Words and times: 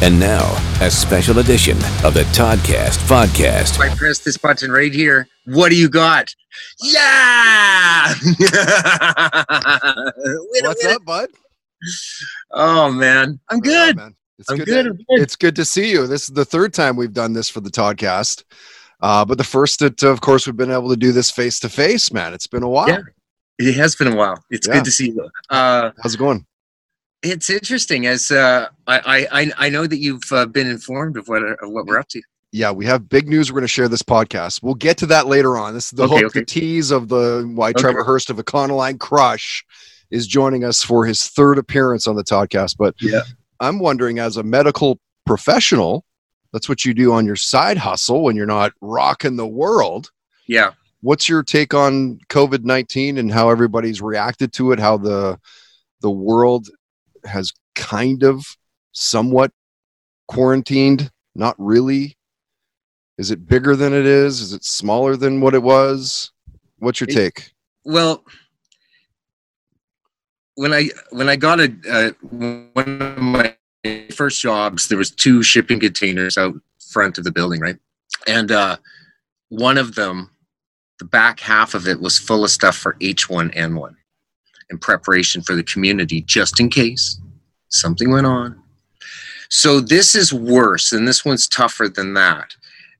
And 0.00 0.20
now, 0.20 0.54
a 0.80 0.90
special 0.90 1.40
edition 1.40 1.76
of 2.04 2.14
the 2.14 2.22
Toddcast 2.32 2.98
podcast. 3.08 3.80
I 3.80 3.92
press 3.96 4.20
this 4.20 4.36
button 4.36 4.70
right 4.70 4.92
here. 4.94 5.26
What 5.46 5.70
do 5.70 5.76
you 5.76 5.88
got? 5.88 6.32
Yeah! 6.80 8.14
What's 10.62 10.84
up, 10.86 11.04
bud? 11.04 11.30
Oh 12.52 12.92
man, 12.92 13.40
I'm 13.50 13.58
good. 13.58 13.96
man. 13.96 14.14
It's 14.38 14.48
I'm 14.50 14.58
good. 14.58 14.66
good, 14.66 14.82
to- 14.84 14.90
I'm 14.90 14.96
good. 14.96 15.20
It's 15.22 15.34
good 15.36 15.56
to 15.56 15.64
see 15.64 15.90
you. 15.90 16.06
This 16.06 16.28
is 16.28 16.34
the 16.34 16.44
third 16.44 16.72
time 16.72 16.94
we've 16.94 17.12
done 17.12 17.32
this 17.32 17.48
for 17.50 17.60
the 17.60 17.70
Toddcast. 17.70 18.44
Uh, 19.00 19.24
but 19.24 19.36
the 19.36 19.44
first 19.44 19.80
that, 19.80 20.00
of 20.04 20.20
course, 20.20 20.46
we've 20.46 20.56
been 20.56 20.70
able 20.70 20.90
to 20.90 20.96
do 20.96 21.10
this 21.10 21.30
face 21.30 21.58
to 21.60 21.68
face, 21.68 22.12
man. 22.12 22.34
It's 22.34 22.46
been 22.46 22.62
a 22.62 22.68
while. 22.68 22.88
Yeah. 22.88 23.00
It 23.58 23.74
has 23.74 23.96
been 23.96 24.08
a 24.08 24.14
while. 24.16 24.42
It's 24.50 24.68
Yeah. 24.68 24.74
good 24.74 24.84
to 24.84 24.90
see 24.92 25.08
you. 25.10 25.28
Uh, 25.50 25.90
How's 26.02 26.14
it 26.14 26.18
going? 26.18 26.46
It's 27.22 27.50
interesting 27.50 28.06
as 28.06 28.30
uh, 28.30 28.68
I, 28.86 29.26
I 29.30 29.52
I- 29.58 29.68
know 29.70 29.86
that 29.86 29.98
you've 29.98 30.22
uh, 30.32 30.46
been 30.46 30.68
informed 30.68 31.16
of 31.16 31.28
what 31.28 31.42
of 31.42 31.56
what 31.70 31.86
we're 31.86 31.98
up 31.98 32.08
to. 32.08 32.22
Yeah, 32.52 32.70
we 32.70 32.86
have 32.86 33.08
big 33.10 33.28
news. 33.28 33.50
We're 33.52 33.56
going 33.60 33.64
to 33.64 33.68
share 33.68 33.88
this 33.88 34.02
podcast. 34.02 34.62
We'll 34.62 34.74
get 34.74 34.96
to 34.98 35.06
that 35.06 35.26
later 35.26 35.58
on. 35.58 35.74
This 35.74 35.86
is 35.86 35.90
the 35.90 36.04
Okay, 36.04 36.14
hook, 36.16 36.24
okay. 36.26 36.40
the 36.40 36.46
tease 36.46 36.90
of 36.90 37.08
the 37.08 37.50
why 37.54 37.70
Okay. 37.70 37.80
Trevor 37.82 38.04
Hurst 38.04 38.30
of 38.30 38.38
Econoline 38.38 38.98
Crush 38.98 39.62
is 40.10 40.26
joining 40.26 40.64
us 40.64 40.82
for 40.82 41.04
his 41.04 41.24
third 41.24 41.58
appearance 41.58 42.06
on 42.06 42.16
the 42.16 42.24
Toddcast. 42.24 42.76
But 42.78 42.94
Yeah. 43.00 43.20
I'm 43.60 43.78
wondering, 43.80 44.18
as 44.18 44.38
a 44.38 44.42
medical 44.42 44.98
professional, 45.26 46.06
that's 46.54 46.70
what 46.70 46.86
you 46.86 46.94
do 46.94 47.12
on 47.12 47.26
your 47.26 47.36
side 47.36 47.76
hustle 47.76 48.22
when 48.22 48.34
you're 48.34 48.46
not 48.46 48.72
rocking 48.80 49.36
the 49.36 49.46
world. 49.46 50.10
Yeah. 50.46 50.70
what's 51.02 51.28
your 51.28 51.42
take 51.42 51.74
on 51.74 52.18
COVID 52.30 52.64
nineteen 52.64 53.18
and 53.18 53.30
how 53.30 53.50
everybody's 53.50 54.00
reacted 54.00 54.52
to 54.54 54.72
it? 54.72 54.78
How 54.80 54.96
the 54.96 55.38
the 56.00 56.10
world 56.10 56.68
has 57.24 57.52
kind 57.74 58.22
of 58.22 58.44
somewhat 58.92 59.52
quarantined, 60.26 61.10
not 61.34 61.54
really. 61.58 62.16
Is 63.16 63.30
it 63.30 63.46
bigger 63.46 63.74
than 63.74 63.92
it 63.92 64.06
is? 64.06 64.40
Is 64.40 64.52
it 64.52 64.64
smaller 64.64 65.16
than 65.16 65.40
what 65.40 65.54
it 65.54 65.62
was? 65.62 66.30
What's 66.78 67.00
your 67.00 67.08
take? 67.08 67.52
Well, 67.84 68.24
when 70.54 70.72
I 70.72 70.90
when 71.10 71.28
I 71.28 71.36
got 71.36 71.60
a 71.60 71.74
uh, 71.90 72.10
one 72.30 73.02
of 73.02 73.18
my 73.18 73.54
first 74.12 74.40
jobs, 74.40 74.88
there 74.88 74.98
was 74.98 75.10
two 75.10 75.42
shipping 75.42 75.80
containers 75.80 76.38
out 76.38 76.54
front 76.90 77.18
of 77.18 77.24
the 77.24 77.32
building, 77.32 77.60
right? 77.60 77.76
And 78.26 78.52
uh, 78.52 78.76
one 79.48 79.78
of 79.78 79.94
them, 79.94 80.30
the 80.98 81.04
back 81.04 81.40
half 81.40 81.74
of 81.74 81.88
it 81.88 82.00
was 82.00 82.18
full 82.18 82.44
of 82.44 82.50
stuff 82.50 82.76
for 82.76 82.94
H1N1 82.94 83.94
in 84.70 84.78
preparation 84.78 85.42
for 85.42 85.54
the 85.54 85.62
community, 85.62 86.20
just 86.22 86.60
in 86.60 86.68
case 86.68 87.20
something 87.68 88.10
went 88.10 88.26
on. 88.26 88.60
So 89.48 89.80
this 89.80 90.14
is 90.14 90.32
worse, 90.32 90.92
and 90.92 91.08
this 91.08 91.24
one's 91.24 91.48
tougher 91.48 91.88
than 91.88 92.14
that. 92.14 92.54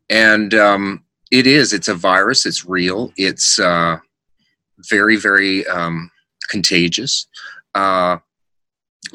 And 0.09 0.55
um, 0.55 1.05
it 1.31 1.47
is. 1.47 1.73
It's 1.73 1.89
a 1.89 1.95
virus. 1.95 2.47
It's 2.47 2.65
real. 2.65 3.13
It's 3.17 3.59
uh, 3.59 3.99
very, 4.89 5.17
very 5.17 5.67
um, 5.67 6.11
contagious. 6.49 7.27
Uh, 7.75 8.19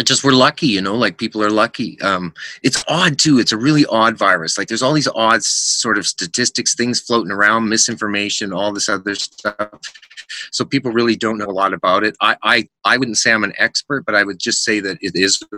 just 0.03 0.23
we're 0.23 0.31
lucky, 0.31 0.67
you 0.67 0.81
know, 0.81 0.95
like 0.95 1.17
people 1.17 1.43
are 1.43 1.51
lucky. 1.51 1.99
Um, 2.01 2.33
it's 2.63 2.83
odd 2.87 3.19
too. 3.19 3.39
It's 3.39 3.51
a 3.51 3.57
really 3.57 3.85
odd 3.85 4.17
virus. 4.17 4.57
Like 4.57 4.67
there's 4.67 4.81
all 4.81 4.93
these 4.93 5.09
odd 5.13 5.43
sort 5.43 5.97
of 5.97 6.07
statistics, 6.07 6.73
things 6.73 6.99
floating 6.99 7.31
around, 7.31 7.69
misinformation, 7.69 8.53
all 8.53 8.73
this 8.73 8.89
other 8.89 9.15
stuff. 9.15 9.79
So 10.51 10.65
people 10.65 10.91
really 10.91 11.15
don't 11.15 11.37
know 11.37 11.45
a 11.45 11.51
lot 11.51 11.73
about 11.73 12.03
it. 12.03 12.15
I, 12.21 12.37
I, 12.43 12.67
I 12.85 12.97
wouldn't 12.97 13.17
say 13.17 13.31
I'm 13.31 13.43
an 13.43 13.53
expert, 13.57 14.05
but 14.05 14.15
I 14.15 14.23
would 14.23 14.39
just 14.39 14.63
say 14.63 14.79
that 14.79 14.97
it 15.01 15.13
is 15.15 15.41
a 15.51 15.57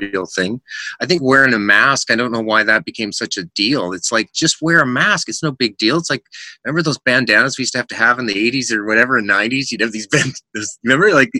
real 0.00 0.26
thing. 0.26 0.60
I 1.00 1.06
think 1.06 1.22
wearing 1.22 1.54
a 1.54 1.58
mask, 1.58 2.10
I 2.10 2.16
don't 2.16 2.32
know 2.32 2.40
why 2.40 2.62
that 2.64 2.84
became 2.84 3.12
such 3.12 3.36
a 3.36 3.44
deal. 3.44 3.92
It's 3.92 4.10
like 4.10 4.32
just 4.32 4.62
wear 4.62 4.80
a 4.80 4.86
mask. 4.86 5.28
It's 5.28 5.42
no 5.42 5.52
big 5.52 5.76
deal. 5.78 5.96
It's 5.96 6.10
like 6.10 6.24
remember 6.64 6.82
those 6.82 6.98
bandanas 6.98 7.58
we 7.58 7.62
used 7.62 7.72
to 7.72 7.78
have 7.78 7.88
to 7.88 7.96
have 7.96 8.18
in 8.18 8.26
the 8.26 8.50
80s 8.50 8.72
or 8.72 8.84
whatever 8.86 9.18
in 9.18 9.26
90s. 9.26 9.70
You'd 9.70 9.80
have 9.80 9.92
these 9.92 10.06
bandanas. 10.10 10.78
Remember, 10.82 11.12
like 11.12 11.30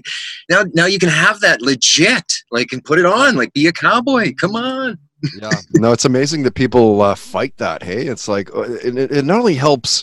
now 0.50 0.65
now 0.75 0.87
you 0.87 0.99
can 0.99 1.09
have 1.09 1.41
that 1.41 1.62
legit. 1.62 2.24
Like 2.51 2.73
and 2.73 2.85
put 2.85 2.99
it 2.99 3.07
on. 3.07 3.37
Like 3.37 3.53
be 3.53 3.67
a 3.67 3.73
cowboy. 3.73 4.33
Come 4.41 4.57
on. 4.57 4.99
yeah 5.41 5.51
no 5.75 5.93
it's 5.93 6.05
amazing 6.05 6.43
that 6.43 6.55
people 6.55 7.01
uh, 7.01 7.15
fight 7.15 7.57
that 7.57 7.83
hey 7.83 8.07
it's 8.07 8.29
like 8.29 8.55
uh, 8.55 8.61
it, 8.85 8.95
it 8.99 9.11
it 9.11 9.25
not 9.25 9.39
only 9.39 9.55
helps 9.55 10.03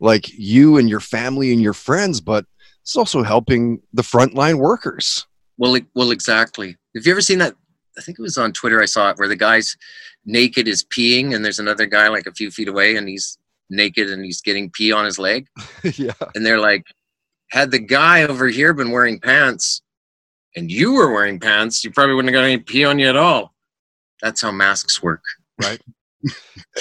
like 0.00 0.28
you 0.36 0.76
and 0.76 0.88
your 0.90 0.98
family 0.98 1.52
and 1.52 1.62
your 1.62 1.72
friends 1.72 2.20
but 2.20 2.44
it's 2.82 2.96
also 2.96 3.22
helping 3.22 3.80
the 3.92 4.02
frontline 4.02 4.58
workers 4.58 5.24
Well, 5.58 5.78
well, 5.94 6.10
exactly. 6.10 6.76
Have 6.96 7.06
you 7.06 7.12
ever 7.12 7.20
seen 7.20 7.38
that? 7.38 7.54
I 7.98 8.00
think 8.02 8.18
it 8.18 8.22
was 8.22 8.36
on 8.38 8.52
Twitter. 8.52 8.82
I 8.82 8.86
saw 8.86 9.10
it 9.10 9.18
where 9.18 9.28
the 9.28 9.36
guy's 9.36 9.76
naked 10.24 10.68
is 10.68 10.84
peeing, 10.84 11.34
and 11.34 11.44
there's 11.44 11.58
another 11.60 11.86
guy 11.86 12.08
like 12.08 12.26
a 12.26 12.32
few 12.32 12.50
feet 12.50 12.68
away, 12.68 12.96
and 12.96 13.08
he's 13.08 13.38
naked 13.70 14.10
and 14.10 14.24
he's 14.24 14.40
getting 14.42 14.70
pee 14.70 14.92
on 14.92 15.04
his 15.04 15.18
leg. 15.18 15.46
yeah 15.94 16.12
And 16.34 16.44
they're 16.44 16.60
like, 16.60 16.84
had 17.50 17.70
the 17.70 17.78
guy 17.78 18.22
over 18.24 18.48
here 18.48 18.74
been 18.74 18.90
wearing 18.90 19.18
pants, 19.18 19.80
and 20.56 20.70
you 20.70 20.94
were 20.94 21.12
wearing 21.12 21.38
pants, 21.38 21.84
you 21.84 21.90
probably 21.90 22.14
wouldn't 22.14 22.34
have 22.34 22.40
got 22.40 22.46
any 22.46 22.58
pee 22.58 22.84
on 22.84 22.98
you 22.98 23.08
at 23.08 23.16
all. 23.16 23.54
That's 24.22 24.40
how 24.40 24.50
masks 24.50 25.02
work. 25.02 25.22
Right. 25.60 25.80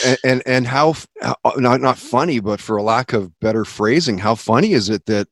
and 0.05 0.17
and, 0.23 0.43
and 0.45 0.67
how, 0.67 0.95
how 1.21 1.35
not 1.57 1.81
not 1.81 1.97
funny 1.97 2.39
but 2.39 2.59
for 2.59 2.77
a 2.77 2.83
lack 2.83 3.13
of 3.13 3.37
better 3.41 3.63
phrasing 3.66 4.17
how 4.17 4.33
funny 4.33 4.72
is 4.72 4.89
it 4.89 5.05
that 5.05 5.27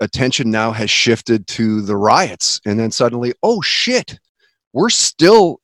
attention 0.00 0.50
now 0.50 0.72
has 0.72 0.90
shifted 0.90 1.46
to 1.46 1.82
the 1.82 1.96
riots 1.96 2.58
and 2.64 2.80
then 2.80 2.90
suddenly 2.90 3.32
oh 3.42 3.60
shit 3.60 4.18
we're 4.72 4.90
still 4.90 5.60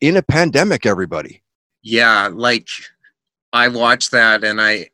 in 0.00 0.16
a 0.16 0.22
pandemic 0.22 0.86
everybody 0.86 1.42
Yeah, 1.84 2.30
like 2.32 2.66
I 3.52 3.68
watched 3.68 4.10
that 4.10 4.42
and 4.42 4.60
I 4.60 4.88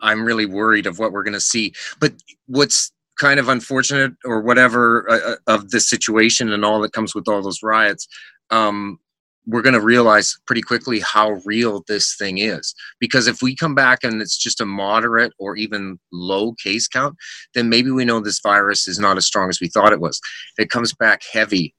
I'm 0.00 0.24
really 0.24 0.46
worried 0.46 0.86
of 0.86 0.98
what 0.98 1.12
we're 1.12 1.22
going 1.22 1.34
to 1.34 1.40
see. 1.40 1.74
But 2.00 2.14
what's 2.46 2.92
kind 3.20 3.38
of 3.38 3.48
unfortunate 3.48 4.12
or 4.24 4.40
whatever 4.40 5.08
uh, 5.10 5.32
uh, 5.32 5.36
of 5.46 5.70
this 5.70 5.88
situation 5.88 6.52
and 6.52 6.64
all 6.64 6.80
that 6.80 6.92
comes 6.92 7.14
with 7.14 7.28
all 7.28 7.42
those 7.42 7.62
riots 7.62 8.08
um 8.50 8.98
we're 9.46 9.62
going 9.62 9.74
to 9.74 9.80
realize 9.80 10.38
pretty 10.46 10.62
quickly 10.62 11.00
how 11.00 11.30
real 11.46 11.82
this 11.88 12.14
thing 12.14 12.38
is. 12.38 12.74
Because 13.00 13.26
if 13.26 13.40
we 13.40 13.56
come 13.56 13.74
back 13.74 14.04
and 14.04 14.20
it's 14.20 14.36
just 14.36 14.60
a 14.60 14.66
moderate 14.66 15.32
or 15.38 15.56
even 15.56 15.98
low 16.12 16.52
case 16.62 16.86
count 16.86 17.16
then 17.54 17.68
maybe 17.68 17.90
we 17.90 18.04
know 18.04 18.20
this 18.20 18.40
virus 18.40 18.86
is 18.86 18.98
not 18.98 19.16
as 19.16 19.26
strong 19.26 19.48
as 19.48 19.60
we 19.60 19.68
thought 19.68 19.92
it 19.92 20.00
was. 20.00 20.20
If 20.56 20.64
it 20.64 20.70
comes 20.70 20.94
back 20.94 21.22
heavy 21.32 21.74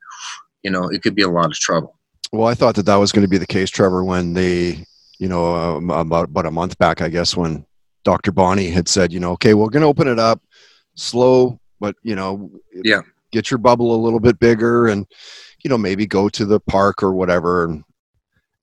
you 0.63 0.71
know 0.71 0.89
it 0.89 1.01
could 1.01 1.15
be 1.15 1.23
a 1.23 1.29
lot 1.29 1.47
of 1.47 1.53
trouble. 1.53 1.97
Well, 2.31 2.47
I 2.47 2.53
thought 2.53 2.75
that 2.75 2.85
that 2.85 2.95
was 2.95 3.11
going 3.11 3.23
to 3.23 3.29
be 3.29 3.37
the 3.37 3.47
case, 3.47 3.69
Trevor, 3.69 4.05
when 4.05 4.33
they, 4.33 4.85
you 5.19 5.27
know, 5.27 5.53
um, 5.53 5.89
about 5.89 6.29
about 6.29 6.45
a 6.45 6.51
month 6.51 6.77
back, 6.77 7.01
I 7.01 7.09
guess, 7.09 7.35
when 7.35 7.65
Dr. 8.05 8.31
Bonnie 8.31 8.69
had 8.69 8.87
said, 8.87 9.11
you 9.11 9.19
know, 9.19 9.31
okay, 9.33 9.53
we're 9.53 9.69
going 9.69 9.81
to 9.81 9.87
open 9.87 10.07
it 10.07 10.17
up 10.17 10.41
slow, 10.95 11.59
but 11.79 11.95
you 12.03 12.15
know, 12.15 12.51
Yeah. 12.83 13.01
get 13.31 13.49
your 13.51 13.57
bubble 13.57 13.95
a 13.95 14.01
little 14.03 14.19
bit 14.19 14.39
bigger 14.39 14.87
and, 14.87 15.05
you 15.63 15.69
know, 15.69 15.77
maybe 15.77 16.05
go 16.05 16.27
to 16.29 16.45
the 16.45 16.59
park 16.59 17.01
or 17.03 17.13
whatever. 17.13 17.65
And, 17.65 17.83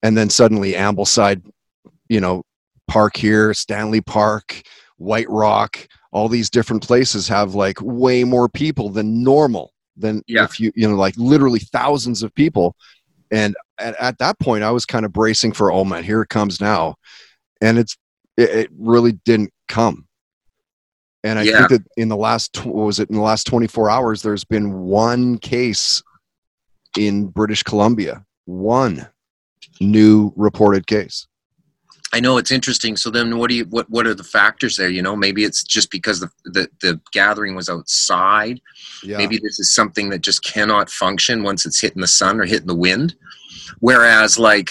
and 0.03 0.17
then 0.17 0.31
suddenly 0.31 0.73
Ambleside, 0.75 1.43
you 2.09 2.21
know, 2.21 2.43
park 2.87 3.17
here, 3.17 3.53
Stanley 3.55 4.01
Park, 4.01 4.63
White 4.97 5.29
Rock, 5.31 5.87
all 6.13 6.29
these 6.29 6.51
different 6.51 6.83
places 6.83 7.29
have 7.29 7.55
like 7.55 7.79
way 7.81 8.25
more 8.25 8.49
people 8.49 8.89
than 8.91 9.23
normal 9.23 9.73
than 9.97 10.23
Yeah. 10.27 10.45
if 10.45 10.59
you, 10.61 10.73
you 10.75 10.89
know, 10.89 10.97
like 10.97 11.15
literally 11.17 11.61
thousands 11.61 12.23
of 12.23 12.35
people. 12.35 12.75
And 13.31 13.55
at, 13.79 13.95
at 14.01 14.19
that 14.19 14.39
point, 14.39 14.65
I 14.65 14.71
was 14.71 14.87
kind 14.87 15.05
of 15.05 15.13
bracing 15.13 15.53
for, 15.53 15.71
oh 15.71 15.85
man, 15.85 16.03
here 16.05 16.23
it 16.23 16.29
comes 16.31 16.61
now. 16.61 16.97
And 17.61 17.79
it's, 17.79 17.97
it, 18.37 18.51
it 18.51 18.71
really 18.79 19.13
didn't 19.13 19.53
come. 19.69 20.07
And 21.25 21.39
I 21.39 21.43
Yeah. 21.43 21.67
think 21.67 21.69
that 21.71 21.83
in 21.97 22.09
the 22.09 22.17
last, 22.17 22.65
what 22.65 22.87
was 22.87 23.01
it 23.01 23.11
in 23.11 23.17
the 23.17 23.23
last 23.23 23.47
24 23.47 23.91
hours, 23.91 24.23
there's 24.23 24.45
been 24.45 24.73
one 24.81 25.39
case 25.39 26.03
in 26.97 27.27
British 27.27 27.63
Columbia, 27.63 28.25
one 28.45 29.09
new 29.81 30.33
reported 30.37 30.87
case. 30.87 31.27
I 32.11 32.21
know 32.21 32.39
it's 32.39 32.51
interesting. 32.51 32.97
So 32.97 33.11
then, 33.11 33.37
what 33.37 33.51
do 33.51 33.57
you? 33.57 33.65
What 33.67 33.91
What 33.91 34.07
are 34.07 34.15
the 34.15 34.25
factors 34.25 34.79
there? 34.79 34.89
You 34.89 35.03
know, 35.03 35.15
maybe 35.15 35.45
it's 35.45 35.63
just 35.63 35.91
because 35.91 36.21
the 36.21 36.31
the, 36.47 36.69
the 36.81 36.99
gathering 37.13 37.55
was 37.55 37.69
outside. 37.69 38.63
Yeah. 39.03 39.19
Maybe 39.19 39.39
this 39.43 39.61
is 39.61 39.75
something 39.75 40.09
that 40.09 40.23
just 40.23 40.43
cannot 40.43 40.89
function 40.89 41.43
once 41.43 41.67
it's 41.67 41.79
hitting 41.79 42.01
the 42.01 42.07
sun 42.07 42.41
or 42.41 42.47
hitting 42.47 42.67
the 42.67 42.75
wind. 42.75 43.15
Whereas, 43.81 44.39
like, 44.39 44.71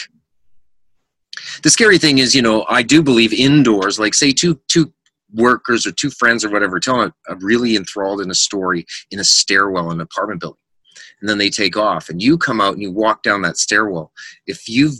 the 1.61 1.69
scary 1.69 1.99
thing 1.99 2.17
is, 2.17 2.33
you 2.33 2.41
know, 2.41 2.65
I 2.69 2.81
do 2.81 3.03
believe 3.03 3.31
indoors. 3.33 3.99
Like, 3.99 4.15
say 4.15 4.31
two 4.31 4.59
two 4.67 4.91
workers 5.33 5.85
or 5.85 5.91
two 5.91 6.09
friends 6.09 6.43
or 6.45 6.49
whatever 6.49 6.79
tell 6.79 7.01
a, 7.01 7.13
a 7.27 7.35
really 7.37 7.75
enthralled 7.75 8.21
in 8.21 8.31
a 8.31 8.35
story 8.35 8.85
in 9.11 9.19
a 9.19 9.23
stairwell 9.23 9.91
in 9.91 9.97
an 9.97 10.01
apartment 10.01 10.41
building, 10.41 10.59
and 11.19 11.29
then 11.29 11.37
they 11.37 11.49
take 11.49 11.75
off, 11.77 12.09
and 12.09 12.21
you 12.21 12.37
come 12.37 12.61
out 12.61 12.73
and 12.73 12.81
you 12.81 12.91
walk 12.91 13.23
down 13.23 13.41
that 13.41 13.57
stairwell. 13.57 14.11
If 14.45 14.67
you've 14.69 14.99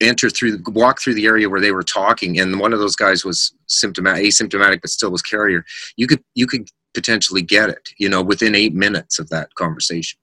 enter 0.00 0.28
through 0.28 0.56
the 0.58 0.70
walk 0.70 1.00
through 1.00 1.14
the 1.14 1.26
area 1.26 1.48
where 1.48 1.60
they 1.60 1.72
were 1.72 1.82
talking 1.82 2.38
and 2.38 2.60
one 2.60 2.72
of 2.72 2.78
those 2.78 2.96
guys 2.96 3.24
was 3.24 3.54
symptomatic 3.66 4.24
asymptomatic 4.26 4.80
but 4.82 4.90
still 4.90 5.10
was 5.10 5.22
carrier 5.22 5.64
you 5.96 6.06
could 6.06 6.22
you 6.34 6.46
could 6.46 6.68
potentially 6.92 7.40
get 7.40 7.70
it 7.70 7.88
you 7.96 8.08
know 8.08 8.22
within 8.22 8.54
eight 8.54 8.74
minutes 8.74 9.18
of 9.18 9.28
that 9.30 9.54
conversation 9.54 10.18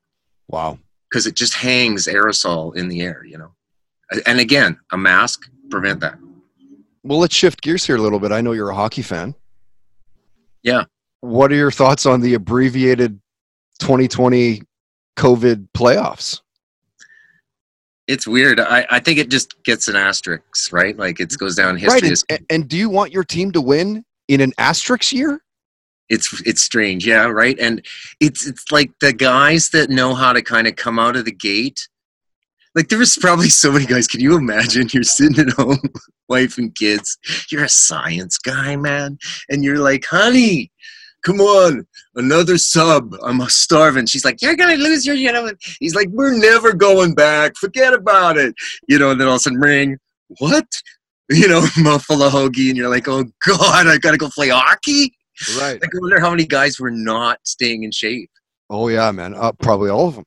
Wow. 0.48 0.78
because 1.10 1.26
it 1.26 1.36
just 1.36 1.56
hangs 1.56 2.06
aerosol 2.06 2.76
in 2.76 2.88
the 2.88 3.02
air 3.02 3.24
you 3.26 3.38
know 3.38 3.52
and 4.28 4.40
again 4.40 4.78
a 4.92 4.98
mask 4.98 5.50
prevent 5.72 6.00
that 6.02 6.20
Well, 7.04 7.20
let's 7.20 7.36
shift 7.36 7.62
gears 7.62 7.86
here 7.86 7.98
a 7.98 8.02
little 8.02 8.20
bit. 8.20 8.32
I 8.32 8.42
know 8.42 8.54
you're 8.54 8.70
a 8.70 8.76
hockey 8.76 9.02
fan. 9.02 9.36
Yeah. 10.62 10.86
What 11.22 11.52
are 11.52 11.56
your 11.56 11.72
thoughts 11.72 12.06
on 12.06 12.22
the 12.22 12.34
abbreviated 12.34 13.20
2020 13.80 14.62
COVID 15.18 15.68
playoffs? 15.76 16.42
it's 18.08 18.28
weird 18.28 18.60
i, 18.60 18.86
I 18.90 19.00
think 19.00 19.18
it 19.18 19.30
just 19.30 19.62
gets 19.64 19.88
an 19.88 19.96
asterisk 19.96 20.72
right 20.72 20.98
like 20.98 21.20
it 21.20 21.38
goes 21.38 21.56
down 21.56 21.78
history 21.78 22.10
right. 22.10 22.24
And, 22.30 22.46
and 22.50 22.68
do 22.68 22.78
you 22.78 22.90
want 22.90 23.14
your 23.14 23.24
team 23.24 23.52
to 23.52 23.62
win 23.62 24.04
in 24.28 24.42
an 24.42 24.54
asterisk 24.58 25.14
year? 25.14 25.42
it's 26.10 26.42
it's 26.46 26.62
strange 26.62 27.08
yeah 27.08 27.26
right 27.26 27.58
and 27.60 27.86
it's 28.20 28.46
it's 28.46 28.72
like 28.72 28.92
the 29.00 29.14
guys 29.14 29.70
that 29.70 29.90
know 29.90 30.14
how 30.14 30.34
to 30.34 30.42
kind 30.42 30.68
of 30.68 30.76
come 30.76 31.00
out 31.00 31.16
of 31.16 31.26
the 31.26 31.32
gate 31.32 31.88
like 32.76 32.90
there 32.90 33.00
was 33.00 33.18
probably 33.18 33.50
so 33.50 33.72
many 33.72 33.86
guys 33.86 34.08
can 34.08 34.20
you 34.22 34.36
imagine? 34.36 34.88
You're 34.92 35.04
sitting 35.04 35.48
at 35.48 35.54
home 35.54 35.80
wife 36.30 36.58
and 36.58 36.74
kids. 36.76 37.18
You're 37.52 37.66
a 37.66 37.70
science 37.70 38.38
guy 38.38 38.76
man. 38.76 39.18
And 39.50 39.64
you're 39.64 39.80
like 39.80 40.06
honey 40.06 40.72
come 41.24 41.40
on 41.40 41.88
another 42.16 42.58
sub. 42.58 43.16
I'm 43.24 43.42
starving. 43.48 44.06
She's 44.06 44.26
like 44.26 44.42
you're 44.42 44.56
gonna 44.56 44.76
lose 44.76 45.06
your 45.06 45.16
you 45.16 45.32
know 45.32 45.48
and 45.48 45.58
he's 45.80 45.96
like 45.96 46.10
we're 46.10 46.38
never 46.38 46.74
going 46.74 47.14
back. 47.16 47.54
Forget 47.58 47.94
about 47.94 48.38
it. 48.38 48.54
You 48.88 49.00
know 49.00 49.12
and 49.12 49.20
then 49.20 49.28
all 49.28 49.36
of 49.36 49.38
a 49.38 49.42
sudden 49.42 49.60
ring. 49.60 49.98
What? 50.40 50.66
You 51.30 51.48
know 51.48 51.66
muffle 51.78 52.22
a 52.22 52.30
hoagie 52.30 52.68
and 52.68 52.78
you're 52.78 52.90
like 52.90 53.08
oh 53.08 53.24
god 53.48 53.88
i 53.88 53.98
gotta 53.98 54.18
go 54.18 54.30
play 54.30 54.50
hockey? 54.50 55.16
Right. 55.58 55.82
like, 55.82 55.90
I 55.96 56.00
wonder 56.02 56.20
how 56.20 56.30
many 56.30 56.46
guys 56.46 56.82
were 56.82 56.92
not 56.92 57.40
staying 57.44 57.84
in 57.86 57.92
shape. 57.92 58.30
Oh 58.70 58.90
yeah, 58.90 59.10
man. 59.12 59.34
Uh, 59.34 59.54
probably 59.54 59.90
all 59.90 60.10
of 60.10 60.16
them. 60.16 60.26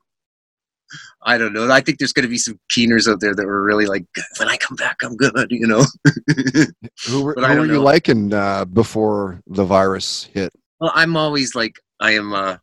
I 1.23 1.37
don't 1.37 1.53
know. 1.53 1.69
I 1.71 1.81
think 1.81 1.99
there's 1.99 2.13
going 2.13 2.23
to 2.23 2.29
be 2.29 2.37
some 2.37 2.59
keeners 2.69 3.07
out 3.07 3.19
there 3.19 3.35
that 3.35 3.45
were 3.45 3.61
really 3.61 3.85
like, 3.85 4.05
when 4.37 4.49
I 4.49 4.57
come 4.57 4.75
back, 4.75 4.97
I'm 5.03 5.15
good, 5.15 5.47
you 5.49 5.67
know? 5.67 5.83
Who 7.07 7.23
were, 7.23 7.39
I 7.39 7.53
who 7.53 7.61
were 7.61 7.65
you 7.65 7.79
liking 7.79 8.33
uh, 8.33 8.65
before 8.65 9.41
the 9.47 9.65
virus 9.65 10.29
hit? 10.33 10.53
well, 10.79 10.91
I'm 10.93 11.17
always 11.17 11.55
like, 11.55 11.79
I 11.99 12.11
am, 12.11 12.33
uh, 12.33 12.57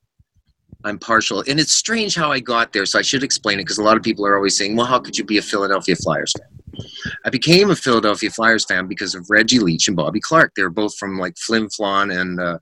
I'm 0.85 0.99
partial. 0.99 1.43
And 1.49 1.59
it's 1.59 1.73
strange 1.73 2.15
how 2.15 2.31
I 2.31 2.41
got 2.41 2.73
there. 2.73 2.87
So 2.87 2.99
I 2.99 3.03
should 3.03 3.23
explain 3.23 3.59
it 3.59 3.62
because 3.62 3.79
a 3.79 3.82
lot 3.82 3.97
of 3.97 4.03
people 4.03 4.26
are 4.26 4.37
always 4.37 4.56
saying, 4.56 4.76
well, 4.76 4.87
how 4.87 4.99
could 4.99 5.17
you 5.17 5.25
be 5.25 5.38
a 5.38 5.43
Philadelphia 5.43 5.97
Flyers 5.97 6.32
fan? 6.38 6.87
I 7.25 7.31
became 7.31 7.71
a 7.71 7.76
Philadelphia 7.76 8.31
Flyers 8.31 8.65
fan 8.65 8.87
because 8.87 9.15
of 9.15 9.26
Reggie 9.31 9.61
Leach 9.61 9.88
and 9.88 9.97
Bobby 9.97 10.21
Clarke. 10.21 10.53
They're 10.55 10.71
both 10.71 10.97
from 10.97 11.19
like 11.19 11.37
Flin 11.38 11.69
Flon 11.69 12.15
and, 12.15 12.41
uh, 12.41 12.59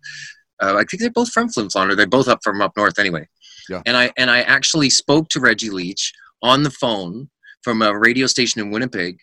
uh, 0.61 0.77
I 0.77 0.85
think 0.85 1.01
they're 1.01 1.11
both 1.11 1.33
from 1.33 1.49
Flin 1.49 1.69
Flon 1.69 1.91
or 1.91 1.97
they're 1.97 2.07
both 2.07 2.29
up 2.29 2.41
from 2.45 2.63
up 2.63 2.77
north 2.77 2.99
anyway. 2.99 3.29
Yeah. 3.69 3.83
And 3.87 3.97
I, 3.97 4.13
and 4.17 4.31
I 4.31 4.43
actually 4.43 4.91
spoke 4.91 5.29
to 5.31 5.41
Reggie 5.41 5.71
Leach 5.71 6.13
on 6.43 6.63
the 6.63 6.71
phone 6.71 7.29
from 7.63 7.83
a 7.83 7.97
radio 7.97 8.27
station 8.27 8.61
in 8.61 8.71
Winnipeg, 8.71 9.19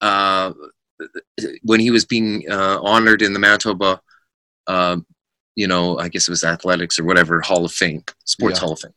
uh, 0.00 0.52
when 1.62 1.80
he 1.80 1.90
was 1.90 2.04
being 2.04 2.44
uh, 2.50 2.78
honored 2.82 3.22
in 3.22 3.32
the 3.32 3.38
Manitoba, 3.38 4.00
uh, 4.66 4.96
you 5.54 5.68
know, 5.68 5.98
I 5.98 6.08
guess 6.08 6.28
it 6.28 6.30
was 6.30 6.44
athletics 6.44 6.98
or 6.98 7.04
whatever 7.04 7.40
Hall 7.40 7.64
of 7.64 7.72
Fame, 7.72 8.02
Sports 8.24 8.56
Yeah. 8.56 8.60
Hall 8.60 8.72
of 8.72 8.80
Fame. 8.80 8.94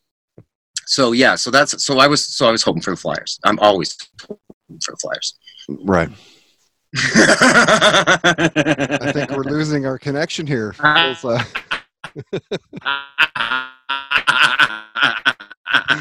So 0.86 1.12
yeah, 1.12 1.34
so 1.34 1.50
that's 1.50 1.84
so 1.84 1.98
I 1.98 2.06
was 2.06 2.24
so 2.24 2.48
I 2.48 2.50
was 2.50 2.62
hoping 2.62 2.80
for 2.80 2.92
the 2.92 2.96
Flyers. 2.96 3.38
I'm 3.44 3.58
always 3.58 3.94
hoping 4.22 4.38
for 4.82 4.92
the 4.92 4.96
Flyers. 4.96 5.34
Right. 5.68 6.08
I 6.96 8.98
I 9.02 9.12
think 9.12 9.30
we're 9.30 9.44
losing 9.44 9.84
our 9.84 9.98
connection 9.98 10.46
here. 10.46 10.74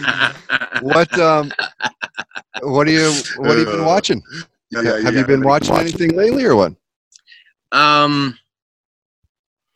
Feels, 0.07 0.33
uh, 0.50 0.80
what 0.81 1.19
um, 1.19 1.51
what 2.62 2.88
are 2.88 2.92
you 2.92 3.12
what 3.38 3.57
have 3.57 3.59
you 3.59 3.65
been 3.65 3.81
Uh, 3.81 3.86
watching? 3.86 4.21
yeah, 4.71 4.81
yeah, 4.81 5.00
Have 5.01 5.13
yeah, 5.13 5.19
you 5.21 5.25
been 5.25 5.39
I've 5.42 5.45
watching 5.45 5.74
watching. 5.74 5.88
anything 5.88 6.15
lately 6.15 6.44
or 6.45 6.56
what? 6.56 6.74
Um, 7.71 8.38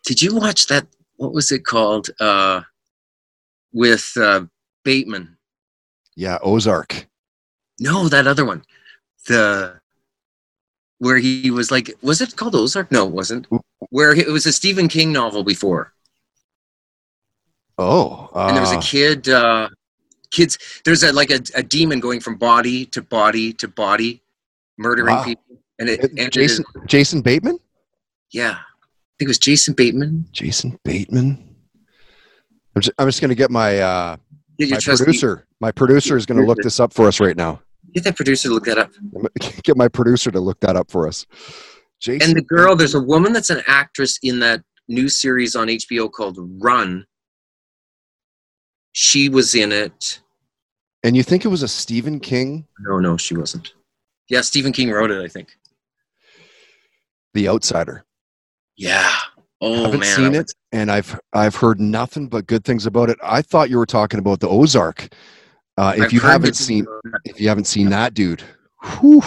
did 0.05 0.21
you 0.21 0.35
watch 0.35 0.67
that? 0.67 0.87
What 1.17 1.33
was 1.33 1.51
it 1.51 1.65
called? 1.65 2.09
Uh, 2.19 2.61
with 3.73 4.11
uh, 4.17 4.45
Bateman. 4.83 5.37
Yeah, 6.15 6.37
Ozark. 6.43 7.07
No, 7.79 8.07
that 8.09 8.27
other 8.27 8.45
one. 8.45 8.63
The 9.27 9.79
where 10.99 11.17
he 11.17 11.49
was 11.51 11.71
like, 11.71 11.91
was 12.01 12.21
it 12.21 12.35
called 12.35 12.53
Ozark? 12.55 12.91
No, 12.91 13.07
it 13.07 13.11
wasn't. 13.13 13.47
Where 13.89 14.13
he, 14.13 14.21
it 14.21 14.29
was 14.29 14.45
a 14.45 14.51
Stephen 14.53 14.87
King 14.87 15.11
novel 15.11 15.43
before, 15.43 15.93
Oh, 17.77 18.29
uh, 18.35 18.47
and 18.47 18.55
there 18.55 18.61
was 18.61 18.71
a 18.71 18.77
kid. 18.79 19.27
Uh, 19.29 19.69
kids, 20.31 20.57
there's 20.85 21.03
a 21.03 21.11
like 21.13 21.29
a, 21.31 21.39
a 21.55 21.63
demon 21.63 21.99
going 21.99 22.19
from 22.19 22.35
body 22.35 22.85
to 22.87 23.01
body 23.01 23.53
to 23.53 23.67
body, 23.67 24.21
murdering 24.77 25.15
Wow. 25.15 25.23
people, 25.23 25.57
and 25.79 25.89
it 25.89 26.03
uh, 26.03 26.07
ended 26.17 26.33
Jason 26.33 26.65
Jason 26.87 27.21
Bateman. 27.21 27.59
yeah, 28.31 28.51
I 28.51 29.13
think 29.19 29.27
it 29.27 29.27
was 29.27 29.39
Jason 29.39 29.73
Bateman. 29.73 30.27
Jason 30.31 30.79
Bateman. 30.83 31.55
I'm 32.75 32.81
just, 32.81 32.95
I'm 32.97 33.07
just 33.07 33.19
going 33.21 33.29
to 33.29 33.35
get 33.35 33.51
my 33.51 33.79
uh, 33.79 34.15
Get 34.57 34.69
my 34.69 34.77
producer. 34.95 35.47
My 35.59 35.71
producer 35.71 36.15
is 36.17 36.25
going 36.25 36.39
to 36.39 36.45
look 36.45 36.59
this 36.61 36.79
up 36.79 36.93
for 36.93 37.07
us 37.07 37.19
right 37.19 37.35
now. 37.35 37.61
Get 37.93 38.03
that 38.03 38.15
producer 38.15 38.47
to 38.49 38.53
look 38.53 38.65
that 38.65 38.77
up. 38.77 38.91
Get 39.63 39.75
my 39.75 39.87
producer 39.87 40.31
to 40.31 40.39
look 40.39 40.59
that 40.61 40.75
up 40.75 40.91
for 40.91 41.07
us. 41.07 41.25
Jason. 41.99 42.29
And 42.29 42.37
the 42.37 42.41
girl, 42.43 42.75
there's 42.75 42.95
a 42.95 43.01
woman 43.01 43.33
that's 43.33 43.49
an 43.49 43.61
actress 43.67 44.17
in 44.23 44.39
that 44.39 44.61
new 44.87 45.09
series 45.09 45.55
on 45.55 45.67
HBO 45.67 46.11
called 46.11 46.37
Run. 46.61 47.05
She 48.93 49.29
was 49.29 49.55
in 49.55 49.71
it. 49.71 50.19
and 51.03 51.15
you 51.15 51.23
think 51.23 51.45
it 51.45 51.49
was 51.49 51.63
a 51.63 51.67
Stephen 51.67 52.19
King, 52.19 52.65
No, 52.79 52.99
no, 52.99 53.17
she 53.17 53.35
wasn't. 53.35 53.73
Yeah, 54.29 54.41
Stephen 54.41 54.71
King 54.71 54.91
wrote 54.91 55.11
it, 55.11 55.21
I 55.23 55.27
think. 55.27 55.55
The 57.33 57.47
Outsider. 57.47 58.05
Yeah. 58.77 59.11
Oh 59.61 59.73
I 59.73 59.77
haven't 59.85 59.99
man, 59.99 60.15
seen 60.15 60.35
it, 60.35 60.51
and 60.71 60.91
I've 60.91 61.19
I've 61.33 61.55
heard 61.55 61.79
nothing 61.79 62.27
but 62.27 62.47
good 62.47 62.63
things 62.65 62.87
about 62.87 63.09
it. 63.11 63.19
I 63.23 63.41
thought 63.43 63.69
you 63.69 63.77
were 63.77 63.85
talking 63.85 64.19
about 64.19 64.39
the 64.39 64.49
Ozark. 64.49 65.13
Uh, 65.77 65.93
if 65.95 66.05
I've 66.05 66.13
you 66.13 66.19
haven't 66.19 66.55
seen, 66.55 66.87
if 67.25 67.39
you 67.39 67.47
haven't 67.47 67.65
seen 67.65 67.89
that 67.89 68.15
dude, 68.15 68.41
whew, 68.99 69.21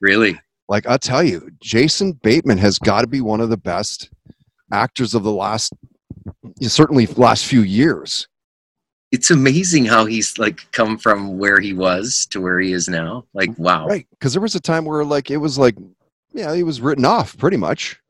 really, 0.00 0.40
like 0.68 0.84
I'll 0.88 0.98
tell 0.98 1.22
you, 1.22 1.48
Jason 1.62 2.12
Bateman 2.24 2.58
has 2.58 2.78
got 2.80 3.02
to 3.02 3.06
be 3.06 3.20
one 3.20 3.40
of 3.40 3.50
the 3.50 3.56
best 3.56 4.10
actors 4.72 5.14
of 5.14 5.22
the 5.22 5.32
last, 5.32 5.72
certainly 6.60 7.06
last 7.06 7.46
few 7.46 7.62
years. 7.62 8.26
It's 9.12 9.30
amazing 9.30 9.84
how 9.84 10.06
he's 10.06 10.38
like 10.38 10.66
come 10.72 10.98
from 10.98 11.38
where 11.38 11.60
he 11.60 11.72
was 11.74 12.26
to 12.30 12.40
where 12.40 12.58
he 12.58 12.72
is 12.72 12.88
now. 12.88 13.24
Like, 13.34 13.50
wow. 13.58 13.86
Right? 13.86 14.06
Because 14.10 14.32
there 14.32 14.42
was 14.42 14.54
a 14.54 14.60
time 14.60 14.84
where 14.84 15.04
like 15.04 15.30
it 15.30 15.36
was 15.36 15.58
like, 15.58 15.76
yeah, 16.32 16.54
he 16.54 16.62
was 16.62 16.80
written 16.80 17.04
off 17.04 17.36
pretty 17.38 17.58
much. 17.58 18.00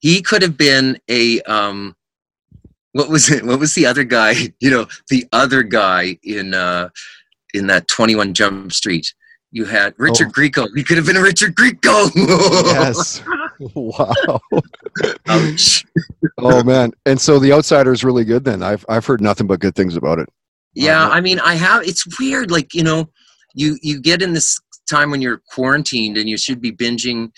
he 0.00 0.22
could 0.22 0.42
have 0.42 0.56
been 0.56 0.98
a 1.08 1.40
um, 1.42 1.94
what 2.92 3.08
was 3.10 3.30
it? 3.30 3.44
What 3.44 3.60
was 3.60 3.74
the 3.74 3.86
other 3.86 4.04
guy? 4.04 4.34
You 4.60 4.70
know, 4.70 4.86
the 5.08 5.26
other 5.32 5.62
guy 5.62 6.18
in 6.24 6.54
uh, 6.54 6.88
in 7.54 7.66
that 7.68 7.86
Twenty 7.88 8.16
One 8.16 8.32
Jump 8.34 8.72
Street. 8.72 9.12
You 9.50 9.64
had 9.64 9.94
Richard 9.98 10.28
Oh. 10.28 10.30
Grieco. 10.32 10.68
He 10.74 10.82
could 10.84 10.96
have 10.98 11.06
been 11.06 11.16
a 11.16 11.22
Richard 11.22 11.54
Grieco. 11.54 12.10
Yes. 12.66 13.22
wow. 13.74 14.40
Ouch. 15.26 15.84
Oh 16.38 16.62
man. 16.62 16.92
And 17.06 17.20
so 17.20 17.38
the 17.38 17.52
outsider 17.52 17.92
is 17.92 18.04
really 18.04 18.24
good 18.24 18.44
then. 18.44 18.62
I've 18.62 18.84
I've 18.88 19.06
heard 19.06 19.20
nothing 19.20 19.46
but 19.46 19.60
good 19.60 19.74
things 19.74 19.96
about 19.96 20.18
it. 20.18 20.28
Yeah, 20.74 21.06
Uh, 21.06 21.10
I 21.10 21.20
mean, 21.20 21.40
I 21.40 21.54
have. 21.54 21.82
It's 21.82 22.06
weird. 22.18 22.50
Like 22.50 22.74
you 22.74 22.82
know, 22.82 23.08
you 23.54 23.78
you 23.82 24.00
get 24.00 24.22
in 24.22 24.32
this 24.32 24.58
time 24.88 25.10
when 25.10 25.20
you're 25.20 25.42
quarantined 25.52 26.16
and 26.16 26.28
you 26.28 26.38
should 26.38 26.60
be 26.60 26.72
binging, 26.72 27.30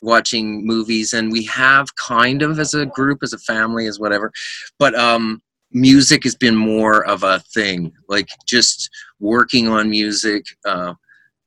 watching 0.00 0.66
movies, 0.66 1.12
and 1.12 1.30
we 1.30 1.44
have 1.44 1.94
kind 1.96 2.42
of 2.42 2.58
as 2.58 2.74
a 2.74 2.86
group, 2.86 3.20
as 3.22 3.32
a 3.32 3.38
family, 3.38 3.86
as 3.86 4.00
whatever. 4.00 4.32
But 4.78 4.94
um, 4.94 5.42
music 5.72 6.24
has 6.24 6.34
been 6.34 6.56
more 6.56 7.06
of 7.06 7.22
a 7.22 7.40
thing. 7.54 7.92
Like 8.08 8.28
just 8.46 8.90
working 9.20 9.68
on 9.68 9.90
music. 9.90 10.44
Uh, 10.64 10.94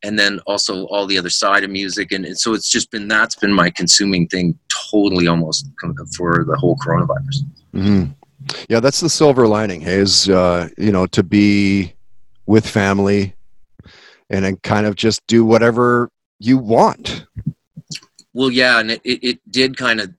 and 0.04 0.18
then 0.18 0.40
also 0.48 0.86
all 0.88 1.06
the 1.06 1.18
other 1.18 1.30
side 1.30 1.64
of 1.64 1.70
music 1.70 2.12
and, 2.12 2.26
and 2.26 2.40
so 2.40 2.54
it's 2.54 2.70
just 2.70 2.92
been 2.92 3.08
that's 3.08 3.36
been 3.36 3.54
my 3.54 3.70
consuming 3.70 4.28
thing 4.28 4.58
totally 4.92 5.28
almost 5.28 5.70
for 6.16 6.44
the 6.48 6.56
whole 6.58 6.76
coronavirus 6.78 7.44
hmm 7.74 8.06
Yeah, 8.70 8.80
that's 8.80 9.00
the 9.00 9.10
silver 9.10 9.48
lining. 9.48 9.82
Hey, 9.82 9.96
is 9.96 10.30
uh, 10.30 10.70
you 10.78 10.92
know 10.92 11.06
to 11.08 11.24
be 11.24 11.94
with 12.46 12.68
family, 12.68 13.36
and 14.30 14.44
then 14.44 14.58
kind 14.58 14.86
of 14.86 14.96
just 14.96 15.26
do 15.28 15.46
whatever 15.46 16.10
you 16.40 16.58
want. 16.58 17.26
Well, 18.34 18.50
yeah, 18.50 18.80
and 18.80 18.92
it, 18.92 19.02
it, 19.04 19.24
it 19.24 19.52
did 19.52 19.78
kind 19.78 20.00
of 20.00 20.14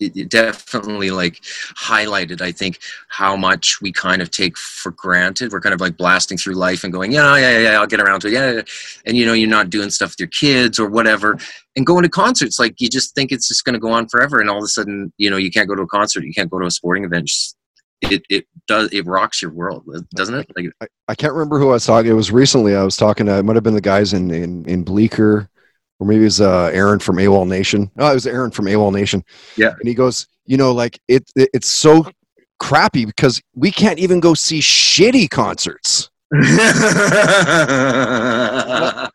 it, 0.00 0.16
it 0.16 0.28
definitely 0.28 1.10
like 1.10 1.40
highlighted 1.76 2.40
i 2.40 2.52
think 2.52 2.78
how 3.08 3.36
much 3.36 3.80
we 3.80 3.90
kind 3.92 4.22
of 4.22 4.30
take 4.30 4.56
for 4.56 4.92
granted 4.92 5.52
we're 5.52 5.60
kind 5.60 5.74
of 5.74 5.80
like 5.80 5.96
blasting 5.96 6.38
through 6.38 6.54
life 6.54 6.84
and 6.84 6.92
going 6.92 7.12
yeah 7.12 7.36
yeah 7.36 7.50
yeah, 7.50 7.70
yeah 7.70 7.80
i'll 7.80 7.86
get 7.86 8.00
around 8.00 8.20
to 8.20 8.28
it 8.28 8.32
yeah, 8.32 8.52
yeah 8.52 8.62
and 9.06 9.16
you 9.16 9.26
know 9.26 9.32
you're 9.32 9.48
not 9.48 9.70
doing 9.70 9.90
stuff 9.90 10.10
with 10.10 10.20
your 10.20 10.28
kids 10.28 10.78
or 10.78 10.88
whatever 10.88 11.36
and 11.76 11.86
going 11.86 12.02
to 12.02 12.08
concerts 12.08 12.58
like 12.58 12.80
you 12.80 12.88
just 12.88 13.14
think 13.14 13.32
it's 13.32 13.48
just 13.48 13.64
going 13.64 13.74
to 13.74 13.80
go 13.80 13.90
on 13.90 14.08
forever 14.08 14.40
and 14.40 14.48
all 14.48 14.58
of 14.58 14.64
a 14.64 14.68
sudden 14.68 15.12
you 15.18 15.28
know 15.28 15.36
you 15.36 15.50
can't 15.50 15.68
go 15.68 15.74
to 15.74 15.82
a 15.82 15.86
concert 15.88 16.24
you 16.24 16.32
can't 16.32 16.50
go 16.50 16.58
to 16.58 16.66
a 16.66 16.70
sporting 16.70 17.04
event 17.04 17.30
it, 18.00 18.22
it 18.30 18.46
does 18.68 18.92
it 18.92 19.04
rocks 19.06 19.42
your 19.42 19.50
world 19.50 19.84
doesn't 20.14 20.36
it 20.36 20.46
like 20.56 20.70
I, 20.80 20.86
I 21.08 21.14
can't 21.14 21.32
remember 21.32 21.58
who 21.58 21.70
I 21.70 21.72
was 21.72 21.86
talking. 21.86 22.10
It 22.10 22.14
was 22.14 22.30
recently. 22.30 22.76
I 22.76 22.84
was 22.84 22.96
talking 22.96 23.26
to. 23.26 23.38
It 23.38 23.44
might 23.44 23.56
have 23.56 23.64
been 23.64 23.74
the 23.74 23.80
guys 23.80 24.12
in 24.12 24.30
in, 24.30 24.64
in 24.66 24.84
Bleeker, 24.84 25.48
or 26.00 26.06
maybe 26.06 26.20
it 26.22 26.24
was 26.24 26.40
uh, 26.40 26.70
Aaron 26.72 26.98
from 26.98 27.16
AWOL 27.16 27.46
Nation. 27.48 27.90
No, 27.96 28.10
it 28.10 28.14
was 28.14 28.26
Aaron 28.26 28.50
from 28.50 28.66
AWOL 28.66 28.92
Nation. 28.92 29.24
Yeah. 29.56 29.70
and 29.78 29.88
he 29.88 29.94
goes, 29.94 30.26
you 30.46 30.56
know, 30.56 30.72
like 30.72 30.98
it, 31.08 31.30
it 31.36 31.50
it's 31.54 31.66
so 31.68 32.06
crappy 32.60 33.04
because 33.04 33.40
we 33.54 33.70
can't 33.70 33.98
even 33.98 34.20
go 34.20 34.34
see 34.34 34.60
shitty 34.60 35.28
concerts, 35.30 36.10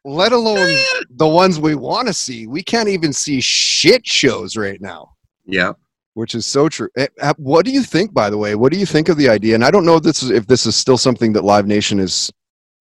let 0.06 0.32
alone 0.32 0.78
the 1.10 1.28
ones 1.28 1.60
we 1.60 1.75
want 1.75 2.08
to 2.08 2.13
see. 2.13 2.48
We 2.48 2.63
can't 2.63 2.90
even 2.90 3.13
see 3.13 3.42
shit 3.42 4.06
shows 4.06 4.56
right 4.58 4.82
now. 4.82 5.12
yeah 5.46 5.74
which 6.16 6.36
is 6.36 6.46
so 6.46 6.70
true. 6.70 6.88
Eh, 6.96 7.08
What 7.38 7.66
do 7.66 7.72
you 7.72 7.82
think, 7.82 8.13
by 8.13 8.30
the 8.30 8.38
way? 8.38 8.54
What 8.54 8.72
do 8.72 8.78
you 8.78 8.86
think 8.86 9.10
of 9.10 9.18
the 9.18 9.28
idea? 9.28 9.56
And 9.56 9.66
I 9.66 9.72
don't 9.72 9.84
know 9.84 9.96
if 9.96 10.04
this 10.04 10.22
is, 10.22 10.30
if 10.30 10.46
this 10.46 10.68
is 10.68 10.75
still 10.75 10.96
something 10.96 11.34
that 11.34 11.44
Live 11.44 11.66
Nation 11.66 11.98
is 12.00 12.32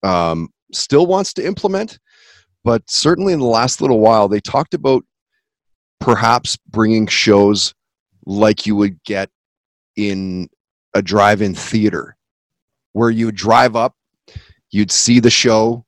um, 0.03 0.49
still 0.71 1.07
wants 1.07 1.33
to 1.33 1.43
implement, 1.43 1.97
but 2.63 2.89
certainly 2.89 3.33
in 3.33 3.39
the 3.39 3.45
last 3.45 3.81
little 3.81 3.99
while, 3.99 4.27
they 4.27 4.39
talked 4.39 4.73
about 4.73 5.03
perhaps 5.99 6.57
bringing 6.69 7.07
shows 7.07 7.73
like 8.25 8.65
you 8.65 8.75
would 8.75 9.01
get 9.03 9.29
in 9.95 10.49
a 10.93 11.01
drive-in 11.01 11.55
theater, 11.55 12.15
where 12.93 13.09
you 13.09 13.25
would 13.27 13.35
drive 13.35 13.75
up, 13.75 13.95
you'd 14.71 14.91
see 14.91 15.19
the 15.19 15.29
show, 15.29 15.85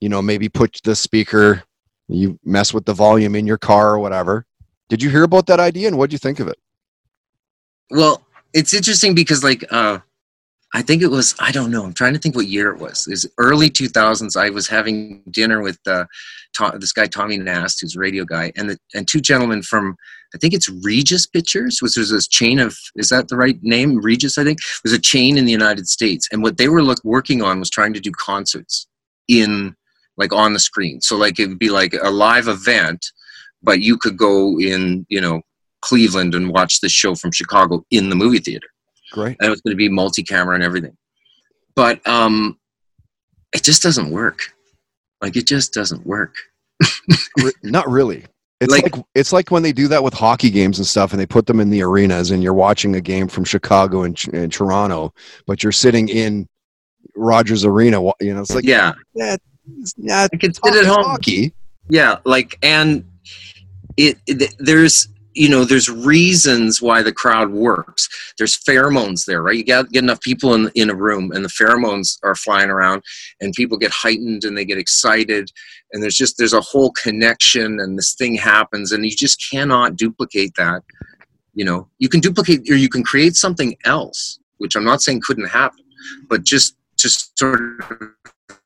you 0.00 0.08
know, 0.08 0.22
maybe 0.22 0.48
put 0.48 0.78
the 0.84 0.94
speaker, 0.94 1.62
you 2.08 2.38
mess 2.44 2.72
with 2.72 2.84
the 2.84 2.94
volume 2.94 3.34
in 3.34 3.46
your 3.46 3.58
car 3.58 3.90
or 3.90 3.98
whatever. 3.98 4.46
Did 4.88 5.02
you 5.02 5.10
hear 5.10 5.24
about 5.24 5.46
that 5.46 5.60
idea 5.60 5.88
and 5.88 5.98
what 5.98 6.10
do 6.10 6.14
you 6.14 6.18
think 6.18 6.40
of 6.40 6.48
it? 6.48 6.58
Well, 7.90 8.22
it's 8.54 8.72
interesting 8.72 9.14
because 9.14 9.44
like 9.44 9.64
uh 9.70 9.98
I 10.74 10.82
think 10.82 11.02
it 11.02 11.08
was 11.08 11.34
I 11.40 11.50
don't 11.50 11.70
know. 11.70 11.84
I'm 11.84 11.94
trying 11.94 12.12
to 12.14 12.18
think 12.18 12.36
what 12.36 12.46
year 12.46 12.70
it 12.70 12.78
was. 12.78 13.06
It 13.06 13.10
was 13.10 13.26
early 13.38 13.70
2000s. 13.70 14.36
I 14.36 14.50
was 14.50 14.68
having 14.68 15.22
dinner 15.30 15.62
with 15.62 15.78
uh, 15.86 16.04
Tom, 16.56 16.78
this 16.78 16.92
guy 16.92 17.06
Tommy 17.06 17.38
Nast, 17.38 17.80
who's 17.80 17.96
a 17.96 18.00
radio 18.00 18.24
guy, 18.24 18.52
and 18.56 18.70
the, 18.70 18.78
and 18.94 19.08
two 19.08 19.20
gentlemen 19.20 19.62
from 19.62 19.96
I 20.34 20.38
think 20.38 20.52
it's 20.52 20.68
Regis 20.68 21.26
Pictures, 21.26 21.78
which 21.80 21.96
was 21.96 22.10
this 22.10 22.28
chain 22.28 22.58
of 22.58 22.76
is 22.96 23.08
that 23.08 23.28
the 23.28 23.36
right 23.36 23.58
name? 23.62 23.98
Regis, 23.98 24.36
I 24.36 24.44
think, 24.44 24.58
was 24.82 24.92
a 24.92 24.98
chain 24.98 25.38
in 25.38 25.46
the 25.46 25.52
United 25.52 25.88
States, 25.88 26.28
and 26.32 26.42
what 26.42 26.58
they 26.58 26.68
were 26.68 26.82
look, 26.82 27.02
working 27.02 27.42
on 27.42 27.58
was 27.58 27.70
trying 27.70 27.94
to 27.94 28.00
do 28.00 28.12
concerts 28.12 28.86
in 29.28 29.74
like 30.18 30.32
on 30.32 30.52
the 30.52 30.58
screen. 30.58 31.00
So 31.00 31.16
like 31.16 31.38
it 31.38 31.48
would 31.48 31.58
be 31.58 31.70
like 31.70 31.94
a 32.02 32.10
live 32.10 32.48
event, 32.48 33.06
but 33.62 33.80
you 33.80 33.96
could 33.96 34.18
go 34.18 34.58
in, 34.58 35.06
you 35.08 35.20
know, 35.20 35.40
Cleveland 35.80 36.34
and 36.34 36.50
watch 36.50 36.80
the 36.80 36.88
show 36.88 37.14
from 37.14 37.32
Chicago 37.32 37.84
in 37.90 38.10
the 38.10 38.16
movie 38.16 38.40
theater. 38.40 38.66
Great. 39.12 39.36
And 39.40 39.46
it 39.46 39.50
was 39.50 39.60
going 39.60 39.72
to 39.72 39.76
be 39.76 39.88
multi-camera 39.88 40.54
and 40.54 40.62
everything. 40.64 40.96
But 41.74 42.06
um, 42.06 42.58
it 43.52 43.62
just 43.62 43.82
doesn't 43.82 44.10
work. 44.10 44.40
Like 45.20 45.36
it 45.36 45.46
just 45.46 45.72
doesn't 45.72 46.06
work. 46.06 46.34
Not 47.62 47.88
really. 47.88 48.24
It's 48.60 48.72
Like- 48.72 48.96
like, 48.96 49.04
it's 49.14 49.32
like 49.32 49.50
when 49.50 49.62
they 49.62 49.72
do 49.72 49.86
that 49.88 50.02
with 50.02 50.14
hockey 50.14 50.50
games 50.50 50.78
and 50.78 50.86
stuff, 50.86 51.12
and 51.12 51.20
they 51.20 51.26
put 51.26 51.46
them 51.46 51.60
in 51.60 51.70
the 51.70 51.82
arenas, 51.82 52.32
and 52.32 52.42
you're 52.42 52.54
watching 52.54 52.96
a 52.96 53.00
game 53.00 53.28
from 53.28 53.44
Chicago 53.44 54.02
and, 54.02 54.20
and 54.32 54.52
Toronto, 54.52 55.12
but 55.46 55.62
you're 55.62 55.70
sitting 55.72 56.08
in 56.08 56.48
Rogers 57.14 57.64
Arena. 57.64 58.00
You 58.20 58.34
know, 58.34 58.40
it's 58.40 58.54
like 58.54 58.64
yeah, 58.64 58.94
yeah, 59.14 59.36
yeah, 59.96 60.22
I 60.22 60.28
it's 60.32 60.58
sit 60.64 60.74
at 60.74 60.86
home. 60.86 61.04
hockey. 61.04 61.52
Yeah, 61.88 62.16
like 62.24 62.58
and 62.62 63.04
it, 63.96 64.18
it 64.26 64.54
there's 64.58 65.08
you 65.38 65.48
know 65.48 65.64
there's 65.64 65.88
reasons 65.88 66.82
why 66.82 67.00
the 67.00 67.12
crowd 67.12 67.50
works. 67.50 68.08
There's 68.36 68.58
pheromones 68.58 69.24
there, 69.24 69.40
right? 69.40 69.56
You 69.56 69.62
get 69.62 69.90
get 69.90 70.02
enough 70.02 70.20
people 70.20 70.54
in 70.54 70.70
in 70.74 70.90
a 70.90 70.94
room, 70.94 71.30
and 71.32 71.44
the 71.44 71.48
pheromones 71.48 72.18
are 72.24 72.34
flying 72.34 72.70
around, 72.70 73.04
and 73.40 73.54
people 73.54 73.78
get 73.78 73.92
heightened 73.92 74.44
and 74.44 74.58
they 74.58 74.64
get 74.64 74.78
excited, 74.78 75.50
and 75.92 76.02
there's 76.02 76.16
just 76.16 76.38
there's 76.38 76.52
a 76.52 76.60
whole 76.60 76.90
connection, 76.92 77.78
and 77.78 77.96
this 77.96 78.14
thing 78.14 78.34
happens, 78.34 78.90
and 78.90 79.04
you 79.04 79.12
just 79.12 79.40
cannot 79.48 79.96
duplicate 79.96 80.54
that. 80.56 80.82
You 81.54 81.64
know, 81.64 81.88
you 81.98 82.08
can 82.08 82.20
duplicate 82.20 82.68
or 82.68 82.74
you 82.74 82.88
can 82.88 83.04
create 83.04 83.36
something 83.36 83.76
else, 83.84 84.40
which 84.58 84.74
I'm 84.74 84.84
not 84.84 85.02
saying 85.02 85.22
couldn't 85.24 85.48
happen, 85.48 85.84
but 86.28 86.42
just 86.42 86.76
just 86.98 87.38
sort 87.38 87.60
of 87.60 88.10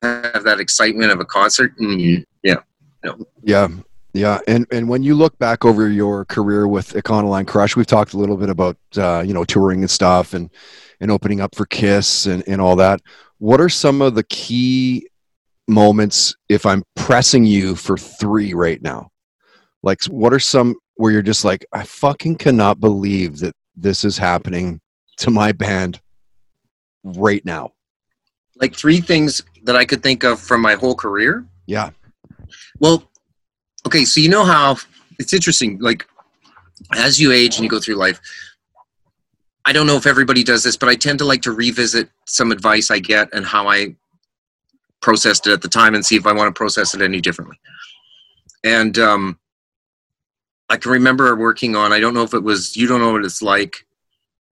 have 0.01 0.43
that 0.43 0.59
excitement 0.59 1.11
of 1.11 1.19
a 1.19 1.25
concert. 1.25 1.77
Mm, 1.77 2.25
yeah. 2.41 2.55
Yeah. 3.03 3.67
Yeah, 4.13 4.39
and 4.47 4.67
and 4.71 4.87
when 4.87 5.01
you 5.01 5.15
look 5.15 5.37
back 5.39 5.65
over 5.65 5.89
your 5.89 6.25
career 6.25 6.67
with 6.67 6.93
Econoline 6.93 7.47
Crush, 7.47 7.75
we've 7.75 7.87
talked 7.87 8.13
a 8.13 8.17
little 8.17 8.37
bit 8.37 8.49
about 8.49 8.77
uh, 8.95 9.23
you 9.25 9.33
know 9.33 9.43
touring 9.43 9.81
and 9.81 9.89
stuff, 9.89 10.33
and 10.33 10.51
and 10.99 11.09
opening 11.09 11.41
up 11.41 11.55
for 11.55 11.65
Kiss 11.65 12.27
and 12.27 12.43
and 12.47 12.61
all 12.61 12.75
that. 12.75 13.01
What 13.39 13.59
are 13.59 13.69
some 13.69 14.01
of 14.01 14.13
the 14.13 14.23
key 14.23 15.09
moments 15.67 16.35
if 16.47 16.65
I'm 16.65 16.83
pressing 16.95 17.45
you 17.45 17.75
for 17.75 17.97
three 17.97 18.53
right 18.53 18.81
now? 18.81 19.09
Like, 19.81 20.03
what 20.05 20.31
are 20.31 20.39
some 20.39 20.75
where 20.95 21.11
you're 21.11 21.21
just 21.21 21.43
like, 21.43 21.65
I 21.73 21.83
fucking 21.83 22.35
cannot 22.35 22.79
believe 22.79 23.39
that 23.39 23.55
this 23.75 24.05
is 24.05 24.17
happening 24.17 24.79
to 25.17 25.31
my 25.31 25.51
band 25.51 25.99
right 27.03 27.43
now. 27.45 27.71
like 28.61 28.75
three 28.75 29.01
things 29.01 29.41
that 29.63 29.75
I 29.75 29.85
could 29.85 30.03
think 30.03 30.23
of 30.23 30.39
from 30.39 30.61
my 30.61 30.75
whole 30.75 30.95
career. 30.95 31.45
Yeah, 31.65 31.89
Well, 32.79 33.09
okay, 33.85 34.05
so 34.05 34.19
you 34.19 34.29
know 34.29 34.45
how 34.45 34.77
it's 35.19 35.33
interesting. 35.33 35.79
Like 35.79 36.07
as 36.93 37.19
you 37.19 37.31
age 37.31 37.55
and 37.55 37.63
you 37.63 37.69
go 37.69 37.79
through 37.79 37.95
life, 37.95 38.19
I 39.65 39.71
don't 39.71 39.87
know 39.87 39.95
if 39.95 40.05
everybody 40.05 40.43
does 40.43 40.63
this, 40.63 40.75
but 40.75 40.89
I 40.89 40.95
tend 40.95 41.19
to 41.19 41.25
like 41.25 41.41
to 41.43 41.51
revisit 41.51 42.09
some 42.25 42.51
advice 42.51 42.91
I 42.91 42.99
get 42.99 43.33
and 43.33 43.45
how 43.45 43.67
I 43.67 43.95
processed 45.01 45.47
it 45.47 45.53
at 45.53 45.61
the 45.61 45.69
time 45.69 45.95
and 45.95 46.05
see 46.05 46.15
if 46.15 46.27
I 46.27 46.33
want 46.33 46.53
to 46.53 46.57
process 46.57 46.93
it 46.93 47.01
any 47.01 47.21
differently. 47.21 47.57
And 48.63 48.97
um, 48.97 49.39
I 50.69 50.77
can 50.77 50.91
remember 50.91 51.35
working 51.35 51.75
on, 51.75 51.93
I 51.93 51.99
don't 51.99 52.13
know 52.13 52.23
if 52.23 52.33
it 52.33 52.43
was 52.43 52.75
You 52.75 52.87
Don't 52.87 53.01
Know 53.01 53.11
What 53.11 53.25
It's 53.25 53.41
Like 53.41 53.85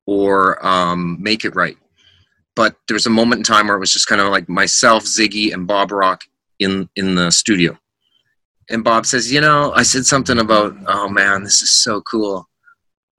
or 0.05 0.65
um, 0.65 1.17
Make 1.21 1.45
It 1.45 1.55
Right. 1.55 1.77
But 2.55 2.75
there 2.87 2.95
was 2.95 3.05
a 3.05 3.09
moment 3.09 3.39
in 3.39 3.43
time 3.43 3.67
where 3.67 3.77
it 3.77 3.79
was 3.79 3.93
just 3.93 4.07
kind 4.07 4.19
of 4.19 4.27
like 4.27 4.49
myself, 4.49 5.03
Ziggy, 5.03 5.53
and 5.53 5.65
Bob 5.65 5.91
Rock 5.91 6.23
in 6.59 6.89
in 6.97 7.15
the 7.15 7.31
studio. 7.31 7.77
And 8.71 8.83
Bob 8.83 9.05
says, 9.05 9.31
"You 9.31 9.41
know, 9.41 9.71
I 9.75 9.83
said 9.83 10.05
something 10.05 10.39
about, 10.39 10.75
oh 10.87 11.09
man, 11.09 11.43
this 11.43 11.61
is 11.61 11.71
so 11.71 12.01
cool, 12.01 12.47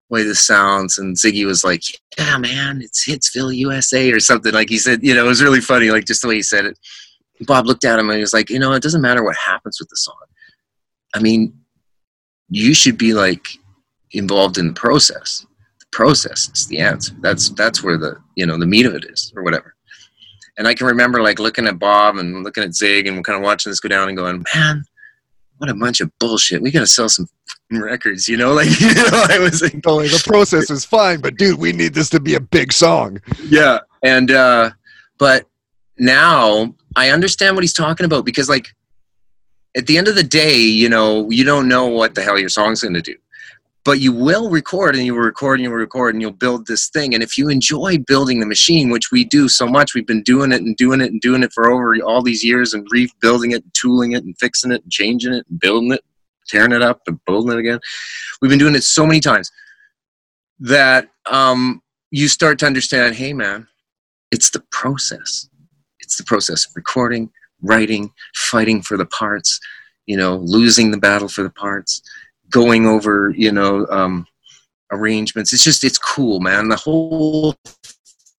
way 0.08 0.22
this 0.22 0.46
sounds." 0.46 0.98
And 0.98 1.16
Ziggy 1.16 1.46
was 1.46 1.64
like, 1.64 1.82
"Yeah, 2.18 2.38
man, 2.38 2.80
it's 2.82 3.06
Hitsville, 3.06 3.54
USA, 3.56 4.10
or 4.10 4.20
something." 4.20 4.52
Like 4.52 4.68
he 4.68 4.78
said, 4.78 5.02
you 5.02 5.14
know, 5.14 5.24
it 5.24 5.28
was 5.28 5.42
really 5.42 5.60
funny, 5.60 5.90
like 5.90 6.06
just 6.06 6.22
the 6.22 6.28
way 6.28 6.36
he 6.36 6.42
said 6.42 6.64
it. 6.64 6.78
Bob 7.46 7.66
looked 7.66 7.84
at 7.84 7.98
him 7.98 8.08
and 8.08 8.16
he 8.16 8.20
was 8.20 8.32
like, 8.32 8.50
"You 8.50 8.58
know, 8.58 8.72
it 8.72 8.82
doesn't 8.82 9.02
matter 9.02 9.24
what 9.24 9.36
happens 9.36 9.78
with 9.80 9.88
the 9.88 9.96
song. 9.96 10.14
I 11.14 11.20
mean, 11.20 11.52
you 12.48 12.74
should 12.74 12.98
be 12.98 13.14
like 13.14 13.46
involved 14.12 14.58
in 14.58 14.68
the 14.68 14.74
process. 14.74 15.46
The 15.80 15.86
process 15.90 16.50
is 16.54 16.66
the 16.66 16.78
answer. 16.78 17.14
That's 17.20 17.50
that's 17.50 17.82
where 17.82 17.98
the 17.98 18.16
you 18.36 18.46
know 18.46 18.58
the 18.58 18.66
meat 18.66 18.86
of 18.86 18.94
it 18.94 19.04
is, 19.04 19.32
or 19.36 19.42
whatever. 19.42 19.74
And 20.58 20.68
I 20.68 20.74
can 20.74 20.86
remember 20.86 21.22
like 21.22 21.38
looking 21.38 21.66
at 21.66 21.78
Bob 21.78 22.16
and 22.16 22.44
looking 22.44 22.62
at 22.62 22.74
Zig 22.74 23.06
and 23.06 23.24
kind 23.24 23.36
of 23.36 23.42
watching 23.42 23.70
this 23.70 23.80
go 23.80 23.88
down 23.88 24.08
and 24.08 24.16
going, 24.16 24.44
man, 24.54 24.84
what 25.62 25.70
a 25.70 25.74
bunch 25.74 26.00
of 26.00 26.10
bullshit. 26.18 26.60
We 26.60 26.72
gotta 26.72 26.88
sell 26.88 27.08
some 27.08 27.28
records, 27.70 28.28
you 28.28 28.36
know? 28.36 28.52
Like, 28.52 28.68
you 28.80 28.92
know, 28.92 29.26
I 29.30 29.38
was 29.38 29.62
like, 29.62 29.80
Totally. 29.80 30.08
The 30.08 30.20
process 30.26 30.70
is 30.70 30.84
fine, 30.84 31.20
but 31.20 31.36
dude, 31.36 31.60
we 31.60 31.70
need 31.70 31.94
this 31.94 32.10
to 32.10 32.20
be 32.20 32.34
a 32.34 32.40
big 32.40 32.72
song. 32.72 33.20
yeah. 33.44 33.78
And 34.02 34.32
uh, 34.32 34.70
but 35.18 35.46
now 35.98 36.74
I 36.96 37.10
understand 37.10 37.54
what 37.54 37.62
he's 37.62 37.72
talking 37.72 38.04
about 38.04 38.24
because 38.24 38.48
like 38.48 38.66
at 39.76 39.86
the 39.86 39.96
end 39.98 40.08
of 40.08 40.16
the 40.16 40.24
day, 40.24 40.56
you 40.56 40.88
know, 40.88 41.30
you 41.30 41.44
don't 41.44 41.68
know 41.68 41.86
what 41.86 42.16
the 42.16 42.22
hell 42.24 42.36
your 42.36 42.48
song's 42.48 42.82
going 42.82 42.94
to 42.94 43.00
do. 43.00 43.14
But 43.84 43.98
you 43.98 44.12
will 44.12 44.48
record 44.48 44.94
and 44.94 45.04
you 45.04 45.14
will 45.14 45.22
record 45.22 45.58
and 45.58 45.64
you 45.64 45.70
will 45.70 45.78
record 45.78 46.14
and 46.14 46.22
you'll 46.22 46.30
build 46.30 46.66
this 46.66 46.88
thing. 46.88 47.14
And 47.14 47.22
if 47.22 47.36
you 47.36 47.48
enjoy 47.48 47.98
building 47.98 48.38
the 48.38 48.46
machine, 48.46 48.90
which 48.90 49.10
we 49.10 49.24
do 49.24 49.48
so 49.48 49.66
much, 49.66 49.94
we've 49.94 50.06
been 50.06 50.22
doing 50.22 50.52
it 50.52 50.62
and 50.62 50.76
doing 50.76 51.00
it 51.00 51.10
and 51.10 51.20
doing 51.20 51.42
it 51.42 51.52
for 51.52 51.68
over 51.68 51.96
all 52.04 52.22
these 52.22 52.44
years 52.44 52.74
and 52.74 52.86
rebuilding 52.92 53.50
it 53.50 53.64
and 53.64 53.74
tooling 53.74 54.12
it 54.12 54.22
and 54.22 54.38
fixing 54.38 54.70
it 54.70 54.82
and 54.82 54.92
changing 54.92 55.34
it 55.34 55.44
and 55.48 55.58
building 55.58 55.92
it, 55.92 56.04
tearing 56.46 56.72
it 56.72 56.82
up 56.82 57.00
and 57.08 57.18
building 57.24 57.52
it 57.52 57.58
again. 57.58 57.80
We've 58.40 58.50
been 58.50 58.58
doing 58.58 58.76
it 58.76 58.84
so 58.84 59.04
many 59.04 59.18
times 59.18 59.50
that 60.60 61.08
um, 61.26 61.82
you 62.12 62.28
start 62.28 62.60
to 62.60 62.66
understand 62.66 63.16
hey, 63.16 63.32
man, 63.32 63.66
it's 64.30 64.50
the 64.50 64.62
process. 64.70 65.48
It's 66.00 66.16
the 66.16 66.24
process 66.24 66.66
of 66.66 66.72
recording, 66.76 67.30
writing, 67.60 68.12
fighting 68.34 68.82
for 68.82 68.96
the 68.96 69.06
parts, 69.06 69.58
you 70.06 70.16
know, 70.16 70.36
losing 70.36 70.90
the 70.90 70.98
battle 70.98 71.28
for 71.28 71.42
the 71.42 71.50
parts, 71.50 72.02
going 72.52 72.86
over, 72.86 73.34
you 73.36 73.50
know, 73.50 73.86
um, 73.88 74.26
arrangements. 74.92 75.52
It's 75.52 75.64
just, 75.64 75.82
it's 75.82 75.98
cool, 75.98 76.38
man. 76.38 76.68
The 76.68 76.76
whole 76.76 77.56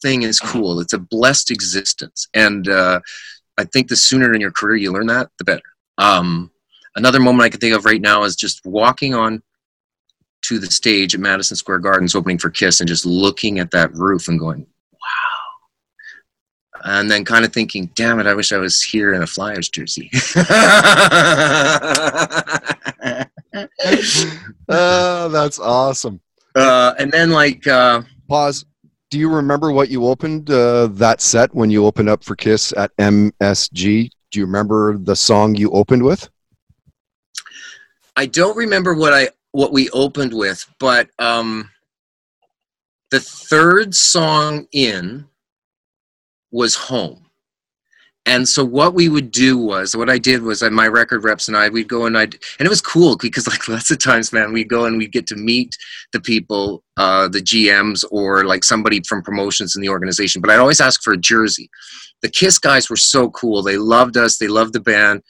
thing 0.01 0.22
is 0.22 0.39
cool. 0.39 0.79
It's 0.79 0.93
a 0.93 1.00
blessed 1.00 1.51
existence. 1.51 2.29
And 2.34 2.70
uh, 2.70 3.01
I 3.58 3.65
think 3.65 3.89
the 3.89 3.96
sooner 3.96 4.34
in 4.34 4.41
your 4.41 4.51
career 4.51 4.77
you 4.77 4.93
learn 4.93 5.08
that, 5.08 5.29
the 5.38 5.43
better. 5.43 5.62
Um, 5.98 6.51
another 6.96 7.20
moment 7.20 7.43
I 7.43 7.50
can 7.50 7.60
think 7.60 7.75
of 7.75 7.86
right 7.86 8.01
now 8.01 8.24
is 8.24 8.36
just 8.36 8.65
walking 8.65 9.13
on 9.13 9.43
to 10.43 10.60
the 10.60 10.67
stage 10.67 11.15
at 11.15 11.22
Madison 11.22 11.58
Square 11.58 11.79
Gardens 11.79 12.13
opening 12.15 12.38
for 12.38 12.50
Kiss 12.50 12.82
and 12.82 12.88
just 12.88 13.05
looking 13.05 13.60
at 13.60 13.72
that 13.72 13.93
roof 13.93 14.27
and 14.27 14.39
going, 14.39 14.67
wow. 14.91 14.98
and 16.84 17.10
then 17.10 17.24
kind 17.24 17.46
of 17.46 17.53
thinking, 17.53 17.89
damn 17.96 18.20
it, 18.20 18.27
I 18.27 18.34
wish 18.34 18.51
I 18.51 18.58
was 18.58 18.82
here 18.82 19.13
in 19.13 19.24
a 19.24 19.27
Flyers 19.27 19.70
jersey. 19.70 20.12
Oh, 24.70 25.30
that's 25.30 25.60
awesome. 25.60 26.22
uh, 26.56 26.94
and 26.98 27.12
then, 27.12 27.32
like, 27.32 27.68
uh, 27.68 28.01
Pause. 28.27 28.65
Do 29.10 29.20
you 29.20 29.30
remember 29.30 29.72
what 29.72 29.89
you 29.89 30.06
opened 30.08 30.50
uh, 30.50 30.88
that 30.88 31.22
set 31.22 31.53
when 31.53 31.70
you 31.70 31.86
opened 31.86 32.10
up 32.10 32.24
for 32.24 32.36
Kiss 32.36 32.74
at 32.75 32.96
MSG? 32.98 34.10
Do 34.32 34.39
you 34.39 34.46
remember 34.46 34.98
the 34.98 35.15
song 35.15 35.53
you 35.53 35.70
opened 35.72 36.03
with? 36.03 36.30
I 38.15 38.25
don't 38.25 38.58
remember 38.58 38.96
what 38.96 39.13
I 39.13 39.30
what 39.51 39.72
we 39.72 39.89
opened 39.92 40.34
with, 40.34 40.65
but 40.80 41.10
um, 41.20 41.70
the 43.12 43.20
third 43.20 43.94
song 43.94 44.68
in 44.72 45.25
was 46.51 46.75
"Home." 46.75 47.23
And 48.25 48.48
so 48.48 48.63
what 48.63 48.94
we 48.94 49.10
would 49.10 49.32
do 49.32 49.58
was, 49.58 49.96
what 49.96 50.10
I 50.10 50.18
did 50.18 50.44
was, 50.44 50.63
my 50.63 50.88
record 50.88 51.25
reps 51.25 51.50
and 51.50 51.58
I, 51.58 51.68
we'd 51.68 51.89
go 51.89 52.06
and 52.06 52.18
I'd, 52.18 52.36
and 52.58 52.65
it 52.65 52.70
was 52.70 52.80
cool 52.80 53.18
because 53.18 53.48
like 53.50 53.68
lots 53.68 53.92
of 53.92 54.00
times, 54.00 54.32
man, 54.32 54.53
we'd 54.53 54.70
go 54.70 54.86
and 54.86 54.98
we'd 54.98 55.12
get 55.12 55.27
to 55.27 55.36
meet 55.36 55.75
the 56.13 56.22
people, 56.22 56.84
uh, 56.96 57.27
the 57.27 57.42
GMs 57.42 58.06
or 58.12 58.45
like 58.45 58.63
somebody 58.63 59.02
from 59.02 59.24
promotions 59.24 59.76
in 59.76 59.82
the 59.82 59.89
organization. 59.89 60.41
But 60.41 60.52
I'd 60.52 60.60
always 60.60 60.80
ask 60.80 61.04
for 61.04 61.13
a 61.13 61.17
jersey. 61.17 61.69
The 62.21 62.30
Kiss 62.30 62.58
guys 62.58 62.89
were 62.89 62.95
so 62.95 63.30
cool. 63.32 63.62
They 63.62 63.78
loved 63.78 64.15
us. 64.15 64.38
They 64.38 64.48
loved 64.48 64.71
the 64.74 64.80
band. 64.80 65.21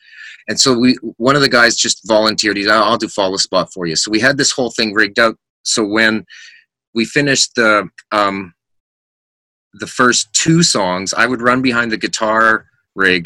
And 0.47 0.59
so 0.59 0.77
we, 0.77 0.95
one 1.17 1.35
of 1.35 1.41
the 1.41 1.49
guys 1.49 1.75
just 1.75 2.07
volunteered. 2.07 2.57
He's, 2.57 2.67
I'll 2.67 2.97
do 2.97 3.07
follow 3.07 3.37
spot 3.37 3.73
for 3.73 3.87
you. 3.87 3.95
So 3.95 4.11
we 4.11 4.19
had 4.19 4.37
this 4.37 4.51
whole 4.51 4.69
thing 4.69 4.93
rigged 4.93 5.17
out. 5.17 5.35
So 5.63 5.83
when 5.83 6.25
we 6.93 7.05
finished 7.05 7.55
the, 7.55 7.89
um, 8.11 8.53
the 9.73 9.87
first 9.87 10.31
two 10.33 10.61
songs, 10.61 11.13
I 11.15 11.25
would 11.25 11.41
run 11.41 11.63
behind 11.63 11.91
the 11.91 11.97
guitar 11.97 12.67
rig 12.95 13.25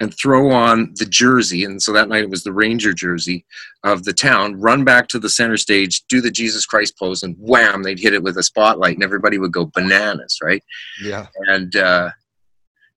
and 0.00 0.14
throw 0.14 0.50
on 0.50 0.92
the 0.96 1.06
jersey. 1.06 1.64
And 1.64 1.82
so 1.82 1.92
that 1.92 2.08
night 2.08 2.24
it 2.24 2.30
was 2.30 2.44
the 2.44 2.52
Ranger 2.52 2.92
jersey 2.92 3.46
of 3.82 4.04
the 4.04 4.12
town, 4.12 4.60
run 4.60 4.84
back 4.84 5.08
to 5.08 5.18
the 5.18 5.30
center 5.30 5.56
stage, 5.56 6.02
do 6.08 6.20
the 6.20 6.30
Jesus 6.30 6.66
Christ 6.66 6.98
pose, 6.98 7.22
and 7.22 7.34
wham, 7.38 7.82
they'd 7.82 7.98
hit 7.98 8.12
it 8.12 8.22
with 8.22 8.36
a 8.36 8.42
spotlight 8.42 8.94
and 8.94 9.04
everybody 9.04 9.38
would 9.38 9.52
go 9.52 9.70
bananas, 9.74 10.38
right? 10.42 10.62
Yeah. 11.02 11.26
And 11.46 11.74
uh, 11.76 12.10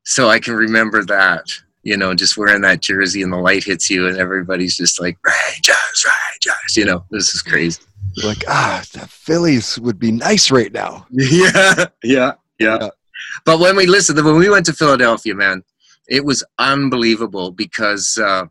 so 0.03 0.29
I 0.29 0.39
can 0.39 0.55
remember 0.55 1.05
that, 1.05 1.45
you 1.83 1.95
know, 1.95 2.13
just 2.13 2.37
wearing 2.37 2.61
that 2.63 2.81
jersey 2.81 3.21
and 3.21 3.31
the 3.31 3.37
light 3.37 3.63
hits 3.63 3.89
you 3.89 4.07
and 4.07 4.17
everybody's 4.17 4.75
just 4.75 4.99
like, 4.99 5.17
Rangers, 5.25 6.05
Rangers, 6.05 6.75
you 6.75 6.83
know, 6.83 7.05
this 7.11 7.33
is 7.33 7.41
crazy. 7.41 7.81
Like, 8.25 8.43
ah, 8.49 8.83
the 8.91 9.07
Phillies 9.07 9.79
would 9.79 9.99
be 9.99 10.11
nice 10.11 10.51
right 10.51 10.73
now. 10.73 11.07
yeah, 11.11 11.85
yeah, 12.03 12.33
yeah. 12.59 12.77
Yeah. 12.81 12.89
But 13.45 13.59
when 13.59 13.75
we 13.75 13.85
listened, 13.85 14.23
when 14.23 14.37
we 14.37 14.49
went 14.49 14.65
to 14.65 14.73
Philadelphia, 14.73 15.35
man, 15.35 15.63
it 16.09 16.25
was 16.25 16.43
unbelievable 16.57 17.51
because 17.51 18.17
uh, 18.17 18.45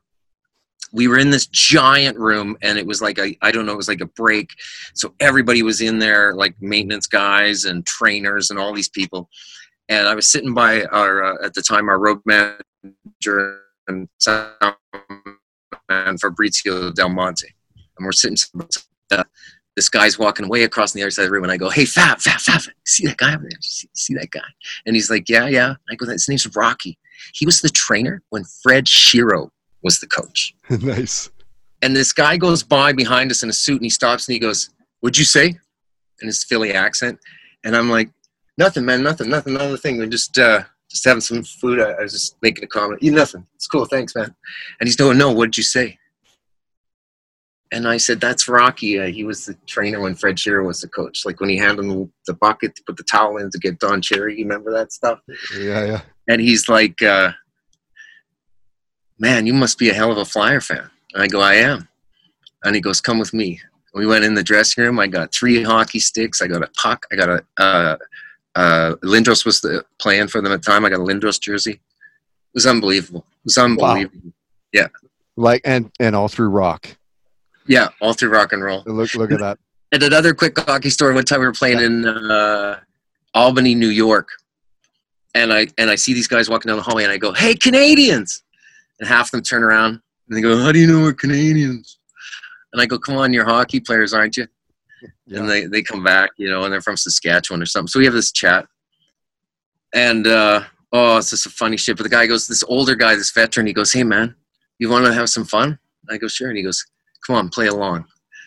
we 0.92 1.08
were 1.08 1.18
in 1.18 1.30
this 1.30 1.46
giant 1.46 2.16
room 2.16 2.56
and 2.62 2.78
it 2.78 2.86
was 2.86 3.02
like 3.02 3.18
I 3.18 3.50
don't 3.50 3.66
know, 3.66 3.72
it 3.72 3.76
was 3.76 3.88
like 3.88 4.00
a 4.00 4.06
break. 4.06 4.50
So 4.94 5.14
everybody 5.20 5.62
was 5.62 5.80
in 5.80 5.98
there, 5.98 6.34
like 6.34 6.54
maintenance 6.60 7.06
guys 7.06 7.64
and 7.64 7.84
trainers 7.84 8.50
and 8.50 8.58
all 8.58 8.72
these 8.72 8.88
people. 8.88 9.28
And 9.88 10.06
I 10.06 10.14
was 10.14 10.28
sitting 10.28 10.52
by 10.52 10.84
our, 10.84 11.24
uh, 11.24 11.46
at 11.46 11.54
the 11.54 11.62
time, 11.62 11.88
our 11.88 11.98
road 11.98 12.20
manager 12.26 13.62
and 13.86 14.06
sound 14.18 14.76
Fabrizio 16.20 16.92
Del 16.92 17.08
Monte. 17.08 17.48
And 17.96 18.04
we're 18.04 18.12
sitting, 18.12 18.36
uh, 19.10 19.24
this 19.76 19.88
guy's 19.88 20.18
walking 20.18 20.44
away 20.44 20.64
across 20.64 20.92
the 20.92 21.02
other 21.02 21.10
side 21.10 21.22
of 21.22 21.28
the 21.28 21.32
room, 21.32 21.44
and 21.44 21.52
I 21.52 21.56
go, 21.56 21.70
"Hey, 21.70 21.84
Fab, 21.84 22.18
Fab, 22.20 22.40
Fab, 22.40 22.60
see 22.84 23.06
that 23.06 23.16
guy 23.16 23.34
over 23.34 23.44
there? 23.48 23.58
See, 23.60 23.88
see 23.94 24.14
that 24.14 24.30
guy?" 24.30 24.40
And 24.84 24.94
he's 24.94 25.10
like, 25.10 25.28
"Yeah, 25.28 25.46
yeah." 25.46 25.74
I 25.90 25.94
go, 25.94 26.06
"His 26.06 26.28
name's 26.28 26.54
Rocky. 26.54 26.98
He 27.34 27.46
was 27.46 27.60
the 27.60 27.68
trainer 27.68 28.22
when 28.30 28.44
Fred 28.62 28.86
Shero 28.86 29.50
was 29.82 30.00
the 30.00 30.06
coach." 30.06 30.54
nice. 30.70 31.30
And 31.82 31.94
this 31.94 32.12
guy 32.12 32.36
goes 32.36 32.62
by 32.62 32.92
behind 32.92 33.30
us 33.30 33.42
in 33.42 33.48
a 33.48 33.52
suit, 33.52 33.76
and 33.76 33.84
he 33.84 33.90
stops 33.90 34.26
and 34.28 34.34
he 34.34 34.38
goes, 34.38 34.70
"What'd 35.00 35.18
you 35.18 35.24
say?" 35.24 35.58
In 36.20 36.26
his 36.26 36.42
Philly 36.42 36.72
accent, 36.72 37.18
and 37.64 37.76
I'm 37.76 37.90
like, 37.90 38.10
"Nothing, 38.56 38.84
man, 38.84 39.02
nothing, 39.02 39.28
nothing, 39.28 39.54
another 39.54 39.76
thing. 39.76 39.98
We're 39.98 40.06
just 40.06 40.38
uh, 40.38 40.62
just 40.90 41.04
having 41.04 41.20
some 41.20 41.44
food. 41.44 41.80
I, 41.80 41.92
I 41.92 42.02
was 42.02 42.12
just 42.12 42.36
making 42.42 42.64
a 42.64 42.68
comment. 42.68 43.02
You 43.02 43.12
nothing. 43.12 43.46
It's 43.54 43.66
cool, 43.66 43.84
thanks, 43.84 44.14
man." 44.14 44.34
And 44.80 44.88
he's 44.88 44.96
going, 44.96 45.18
"No, 45.18 45.32
what'd 45.32 45.56
you 45.56 45.62
say?" 45.62 45.98
And 47.72 47.86
I 47.86 47.98
said, 47.98 48.20
"That's 48.20 48.48
Rocky. 48.48 48.98
Uh, 48.98 49.06
he 49.06 49.24
was 49.24 49.46
the 49.46 49.54
trainer 49.66 50.00
when 50.00 50.14
Fred 50.14 50.36
Shero 50.36 50.66
was 50.66 50.80
the 50.80 50.88
coach. 50.88 51.24
Like 51.24 51.40
when 51.40 51.50
he 51.50 51.56
handed 51.56 51.84
him 51.84 52.12
the 52.26 52.34
bucket 52.34 52.74
to 52.76 52.82
put 52.86 52.96
the 52.96 53.04
towel 53.04 53.36
in 53.36 53.50
to 53.50 53.58
get 53.58 53.78
Don 53.78 54.00
Cherry. 54.00 54.38
You 54.38 54.44
remember 54.44 54.72
that 54.72 54.92
stuff?" 54.92 55.20
Yeah, 55.56 55.84
yeah. 55.84 56.00
And 56.28 56.40
he's 56.40 56.68
like, 56.68 57.02
uh, 57.02 57.32
"Man, 59.18 59.46
you 59.46 59.52
must 59.52 59.78
be 59.78 59.90
a 59.90 59.94
hell 59.94 60.10
of 60.10 60.18
a 60.18 60.24
Flyer 60.24 60.60
fan." 60.60 60.90
And 61.14 61.22
I 61.22 61.26
go, 61.26 61.40
"I 61.40 61.54
am." 61.54 61.88
And 62.64 62.74
he 62.74 62.80
goes, 62.80 63.00
"Come 63.00 63.18
with 63.18 63.34
me." 63.34 63.60
We 63.94 64.06
went 64.06 64.24
in 64.24 64.34
the 64.34 64.42
dressing 64.42 64.84
room. 64.84 64.98
I 64.98 65.06
got 65.06 65.32
three 65.32 65.62
hockey 65.62 65.98
sticks. 65.98 66.40
I 66.40 66.46
got 66.46 66.62
a 66.62 66.70
puck. 66.76 67.06
I 67.12 67.16
got 67.16 67.28
a 67.28 67.44
uh, 67.58 67.96
uh, 68.54 68.94
Lindros 69.04 69.44
was 69.44 69.60
the 69.60 69.84
playing 70.00 70.28
for 70.28 70.40
them 70.40 70.52
at 70.52 70.62
the 70.62 70.70
time. 70.70 70.84
I 70.84 70.90
got 70.90 70.98
a 71.00 71.04
Lindros 71.04 71.40
jersey. 71.40 71.72
It 71.72 71.80
was 72.54 72.66
unbelievable. 72.66 73.20
It 73.20 73.44
was 73.44 73.58
unbelievable. 73.58 74.32
Yeah. 74.72 74.88
Like 75.36 75.62
and 75.64 75.90
and 76.00 76.16
all 76.16 76.28
through 76.28 76.48
rock. 76.48 76.96
Yeah, 77.68 77.88
all 78.00 78.14
through 78.14 78.30
rock 78.30 78.52
and 78.52 78.62
roll. 78.64 78.82
Look 78.86 79.14
look 79.14 79.30
at 79.30 79.38
that. 79.40 79.58
And 79.90 80.02
another 80.02 80.34
quick 80.34 80.58
hockey 80.58 80.90
story. 80.90 81.14
One 81.14 81.24
time 81.24 81.40
we 81.40 81.46
were 81.46 81.52
playing 81.52 81.80
in 81.80 82.04
uh, 82.04 82.78
Albany, 83.32 83.74
New 83.74 83.88
York, 83.88 84.28
and 85.34 85.50
I 85.50 85.68
and 85.78 85.88
I 85.88 85.94
see 85.94 86.12
these 86.12 86.28
guys 86.28 86.50
walking 86.50 86.68
down 86.68 86.76
the 86.76 86.82
hallway, 86.82 87.04
and 87.04 87.12
I 87.12 87.16
go, 87.16 87.32
"Hey, 87.32 87.54
Canadians!" 87.54 88.42
And 89.00 89.08
half 89.08 89.28
of 89.28 89.30
them 89.30 89.42
turn 89.42 89.62
around 89.62 90.02
and 90.28 90.36
they 90.36 90.42
go, 90.42 90.58
"How 90.58 90.72
do 90.72 90.78
you 90.78 90.86
know 90.86 91.00
we're 91.00 91.14
Canadians?" 91.14 91.98
And 92.70 92.82
I 92.82 92.84
go, 92.86 92.98
"Come 92.98 93.16
on, 93.16 93.32
you're 93.32 93.46
hockey 93.46 93.80
players, 93.80 94.12
aren't 94.12 94.36
you?" 94.36 94.46
Yeah. 95.26 95.40
And 95.40 95.48
they 95.48 95.64
they 95.64 95.82
come 95.82 96.04
back, 96.04 96.32
you 96.36 96.50
know, 96.50 96.64
and 96.64 96.72
they're 96.72 96.82
from 96.82 96.98
Saskatchewan 96.98 97.62
or 97.62 97.66
something. 97.66 97.88
So 97.88 97.98
we 97.98 98.04
have 98.04 98.12
this 98.12 98.30
chat, 98.30 98.66
and 99.94 100.26
uh, 100.26 100.64
oh, 100.92 101.16
it's 101.16 101.30
just 101.30 101.46
a 101.46 101.50
funny 101.50 101.78
shit. 101.78 101.96
But 101.96 102.02
the 102.02 102.10
guy 102.10 102.26
goes, 102.26 102.46
this 102.46 102.62
older 102.64 102.94
guy, 102.94 103.14
this 103.14 103.30
veteran, 103.30 103.66
he 103.66 103.72
goes, 103.72 103.90
"Hey, 103.90 104.04
man, 104.04 104.34
you 104.78 104.90
want 104.90 105.06
to 105.06 105.14
have 105.14 105.30
some 105.30 105.46
fun?" 105.46 105.78
I 106.10 106.18
go, 106.18 106.28
"Sure." 106.28 106.48
And 106.48 106.58
he 106.58 106.62
goes, 106.62 106.84
"Come 107.26 107.36
on, 107.36 107.48
play 107.48 107.66
along." 107.66 108.04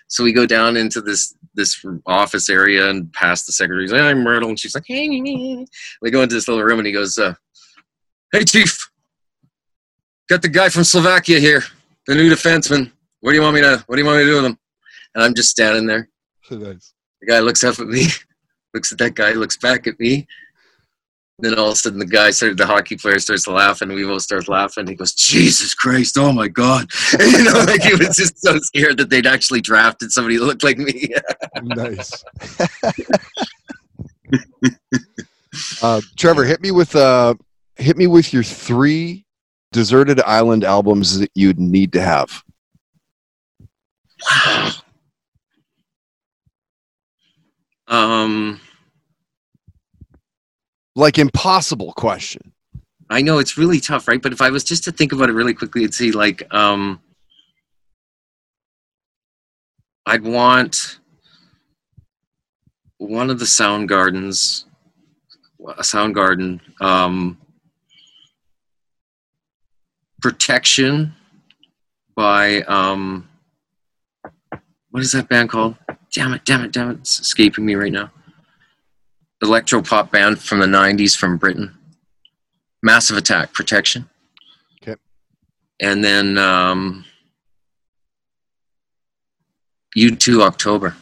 So 0.08 0.24
we 0.24 0.34
go 0.34 0.46
down 0.46 0.76
into 0.76 1.02
this 1.02 1.36
this 1.54 1.84
office 2.06 2.50
area 2.50 2.90
and 2.90 3.12
past 3.14 3.46
the 3.46 3.52
secretary. 3.52 3.84
He's 3.84 3.92
like, 3.92 4.02
I'm 4.02 4.24
Myrtle, 4.24 4.50
and 4.50 4.60
she's 4.60 4.76
like, 4.76 4.86
"Hey." 4.86 5.08
We 6.02 6.12
go 6.12 6.22
into 6.22 6.36
this 6.36 6.48
little 6.48 6.64
room, 6.64 6.80
and 6.80 6.86
he 6.86 6.94
goes, 6.94 7.18
uh, 7.18 7.34
"Hey, 8.32 8.44
chief, 8.44 8.90
got 10.30 10.42
the 10.42 10.50
guy 10.50 10.70
from 10.70 10.84
Slovakia 10.84 11.40
here, 11.40 11.64
the 12.08 12.16
new 12.16 12.30
defenseman. 12.30 12.92
What 13.22 13.32
do 13.32 13.38
you 13.38 13.42
want 13.42 13.56
me 13.56 13.62
to? 13.62 13.84
What 13.88 13.96
do 13.96 14.02
you 14.02 14.06
want 14.06 14.18
me 14.18 14.26
to 14.26 14.30
do 14.30 14.36
with 14.36 14.46
him?" 14.46 14.58
And 15.16 15.24
I'm 15.24 15.34
just 15.34 15.50
standing 15.50 15.86
there, 15.86 16.10
nice. 16.52 16.94
The 17.22 17.28
guy 17.28 17.40
looks 17.40 17.64
up 17.64 17.80
at 17.80 17.88
me, 17.88 18.08
looks 18.74 18.92
at 18.92 18.98
that 19.00 19.16
guy, 19.16 19.34
looks 19.34 19.58
back 19.58 19.88
at 19.88 20.00
me. 20.00 20.28
Then 21.42 21.58
all 21.58 21.68
of 21.68 21.74
a 21.74 21.76
sudden, 21.76 22.00
the 22.00 22.06
guy 22.06 22.32
started, 22.32 22.58
the 22.58 22.66
hockey 22.66 22.96
player 22.96 23.20
starts 23.20 23.48
laughing. 23.48 23.90
We 23.90 24.04
both 24.04 24.22
start 24.22 24.48
laughing. 24.48 24.88
He 24.88 24.96
goes, 24.96 25.14
Jesus 25.14 25.74
Christ, 25.74 26.18
oh 26.18 26.32
my 26.32 26.48
God. 26.48 26.88
And, 27.14 27.32
you 27.32 27.44
know, 27.44 27.64
like 27.68 27.82
he 27.82 27.96
was 27.96 28.16
just 28.16 28.40
so 28.40 28.58
scared 28.60 28.98
that 28.98 29.10
they'd 29.10 29.26
actually 29.26 29.62
drafted 29.62 30.12
somebody 30.12 30.36
who 30.36 30.46
looked 30.46 30.64
like 30.64 30.78
me. 30.78 31.14
nice. 31.64 32.24
uh, 35.82 36.02
Trevor, 36.18 36.46
hit 36.46 36.62
me 36.62 36.72
with 36.72 36.96
uh, 36.96 37.34
hit 37.76 37.98
me 37.98 38.08
with 38.08 38.32
your 38.34 38.44
three 38.44 39.26
deserted 39.72 40.22
island 40.22 40.64
albums 40.64 41.20
that 41.20 41.32
you'd 41.34 41.60
need 41.60 41.94
to 41.94 42.02
have. 42.02 42.44
Wow. 44.30 44.72
Um, 47.88 48.62
Like 50.96 51.18
impossible 51.18 51.94
question. 51.94 52.52
I 53.10 53.22
know 53.22 53.40
it's 53.40 53.58
really 53.58 53.80
tough, 53.80 54.08
right? 54.08 54.22
But 54.22 54.34
if 54.34 54.42
I 54.42 54.50
was 54.50 54.64
just 54.64 54.84
to 54.86 54.92
think 54.92 55.12
about 55.12 55.30
it 55.30 55.34
really 55.34 55.54
quickly, 55.54 55.84
I'd 55.84 55.94
see 55.94 56.12
like 56.12 56.44
um, 56.54 57.02
I'd 60.06 60.24
want 60.24 61.00
one 62.98 63.30
of 63.30 63.40
the 63.40 63.46
Soundgardens, 63.46 64.66
a 65.68 65.82
Soundgarden, 65.82 66.60
um, 66.80 67.38
protection 70.22 71.14
by 72.16 72.62
um, 72.64 73.28
what 74.92 75.04
is 75.04 75.12
that 75.14 75.30
band 75.30 75.50
called? 75.50 75.76
Damn 76.14 76.34
it! 76.34 76.46
Damn 76.46 76.64
it! 76.64 76.72
Damn 76.72 76.92
it! 76.92 77.00
It's 77.00 77.20
escaping 77.20 77.66
me 77.66 77.76
right 77.76 77.92
now. 77.92 78.12
Electro 79.42 79.82
pop 79.82 80.12
band 80.12 80.40
from 80.40 80.60
the 80.60 80.66
'90s 80.66 81.16
from 81.16 81.38
Britain. 81.38 81.76
Massive 82.84 83.18
Attack 83.18 83.54
Protection. 83.54 84.10
Okay. 84.82 84.96
And 85.80 86.04
then 86.04 86.38
um, 86.38 87.06
U2 89.98 90.42
October. 90.42 90.96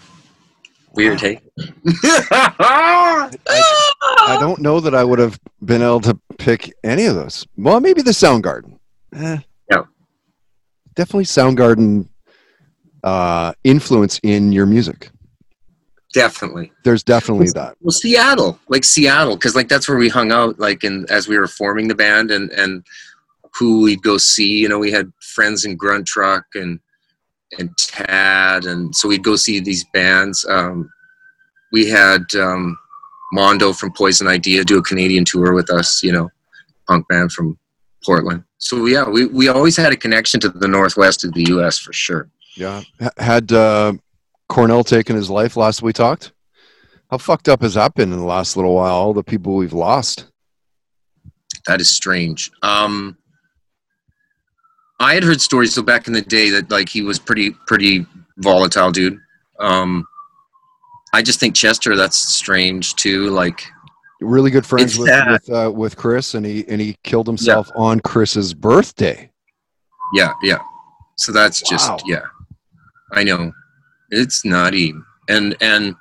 Weird, 0.94 1.22
hey? 1.22 1.40
I, 1.86 3.30
I 3.48 4.38
don't 4.40 4.60
know 4.60 4.80
that 4.80 4.96
I 4.96 5.04
would 5.04 5.20
have 5.20 5.40
been 5.64 5.82
able 5.82 6.02
to 6.02 6.20
pick 6.38 6.74
any 6.84 7.06
of 7.06 7.16
those. 7.16 7.46
Well, 7.58 7.80
maybe 7.80 8.02
the 8.02 8.12
Soundgarden. 8.12 8.78
Eh. 9.14 9.38
Yeah. 9.70 9.84
Definitely 10.96 11.26
Soundgarden 11.26 12.10
uh, 13.04 13.54
influence 13.64 14.20
in 14.24 14.52
your 14.52 14.66
music. 14.66 15.12
Definitely. 16.14 16.72
There's 16.84 17.04
definitely 17.04 17.48
that. 17.54 17.76
Well, 17.82 17.92
Seattle, 17.92 18.60
like 18.68 18.84
Seattle, 18.84 19.36
because 19.36 19.56
like 19.56 19.68
that's 19.68 19.88
where 19.88 19.98
we 19.98 20.10
hung 20.10 20.32
out, 20.32 20.60
like 20.60 20.84
and 20.84 21.10
as 21.12 21.28
we 21.28 21.38
were 21.38 21.48
forming 21.48 21.88
the 21.88 21.96
band, 21.96 22.32
and 22.32 22.50
and 22.52 22.84
who 23.58 23.84
we'd 23.84 24.02
go 24.02 24.18
see. 24.18 24.60
You 24.60 24.70
know, 24.70 24.80
we 24.80 24.92
had 24.92 25.12
friends 25.22 25.66
in 25.66 25.78
Gruntruck 25.78 26.44
and 26.56 26.80
and 27.58 27.76
Tad, 27.78 28.66
and 28.66 28.96
so 28.96 29.08
we'd 29.08 29.24
go 29.24 29.36
see 29.36 29.60
these 29.60 29.86
bands. 29.94 30.46
Um, 30.50 30.90
we 31.72 31.88
had 31.88 32.24
um, 32.36 32.78
Mondo 33.32 33.74
from 33.74 33.94
Poison 33.94 34.28
Idea 34.28 34.64
do 34.64 34.80
a 34.80 34.84
Canadian 34.84 35.26
tour 35.26 35.54
with 35.54 35.70
us. 35.70 36.02
You 36.02 36.12
know, 36.12 36.30
punk 36.88 37.08
band 37.08 37.32
from 37.32 37.58
Portland. 38.04 38.44
So 38.58 38.86
yeah, 38.88 39.08
we 39.08 39.26
we 39.28 39.48
always 39.48 39.78
had 39.78 39.94
a 39.94 39.98
connection 39.98 40.40
to 40.42 40.50
the 40.50 40.68
northwest 40.68 41.24
of 41.24 41.34
the 41.34 41.46
U.S. 41.50 41.78
for 41.78 41.94
sure. 41.94 42.30
Yeah. 42.56 42.82
Had 43.18 43.52
uh, 43.52 43.94
Cornell 44.50 44.84
taking 44.84 45.16
his 45.16 45.30
life 45.30 45.56
last 45.56 45.82
we 45.82 45.94
talked? 45.94 46.34
How 47.10 47.18
fucked 47.18 47.48
up 47.48 47.62
has 47.62 47.76
that 47.76 47.96
been 47.96 48.12
in 48.12 48.20
the 48.20 48.26
last 48.26 48.56
little 48.56 48.76
while? 48.76 48.94
All 48.94 49.14
the 49.14 49.24
people 49.24 49.56
we've 49.56 49.74
lost. 49.74 50.26
That 51.68 51.82
is 51.82 51.90
strange. 51.90 52.52
Um, 52.62 53.18
I 55.00 55.14
had 55.14 55.24
heard 55.24 55.40
stories 55.40 55.74
so 55.74 55.82
back 55.82 56.08
in 56.08 56.14
the 56.14 56.22
day 56.22 56.50
that 56.50 56.70
like 56.70 56.90
he 56.90 57.02
was 57.02 57.20
pretty 57.20 57.52
pretty 57.68 58.06
volatile 58.38 58.92
dude. 58.92 59.20
Um, 59.60 60.06
I 61.14 61.22
just 61.22 61.40
think 61.40 61.56
Chester 61.56 61.96
that's 61.96 62.18
strange 62.18 62.96
too. 62.96 63.30
Like 63.30 63.64
Really 64.22 64.52
good 64.52 64.66
friends 64.66 64.98
with 64.98 65.10
with, 65.28 65.50
uh, 65.50 65.72
with 65.74 65.96
Chris, 65.96 66.34
and 66.34 66.46
he 66.46 66.68
and 66.68 66.82
he 66.82 66.98
killed 67.04 67.26
himself 67.26 67.70
on 67.76 68.02
Chris's 68.02 68.54
birthday. 68.54 69.32
yeah, 70.14 70.34
yeah. 70.44 70.60
So 71.16 71.32
that's 71.32 71.62
just 71.62 71.90
yeah. 72.06 72.26
I 73.14 73.24
know. 73.24 73.54
It's 74.12 74.46
nutty. 74.46 74.94
And 75.28 75.56
and 75.62 75.96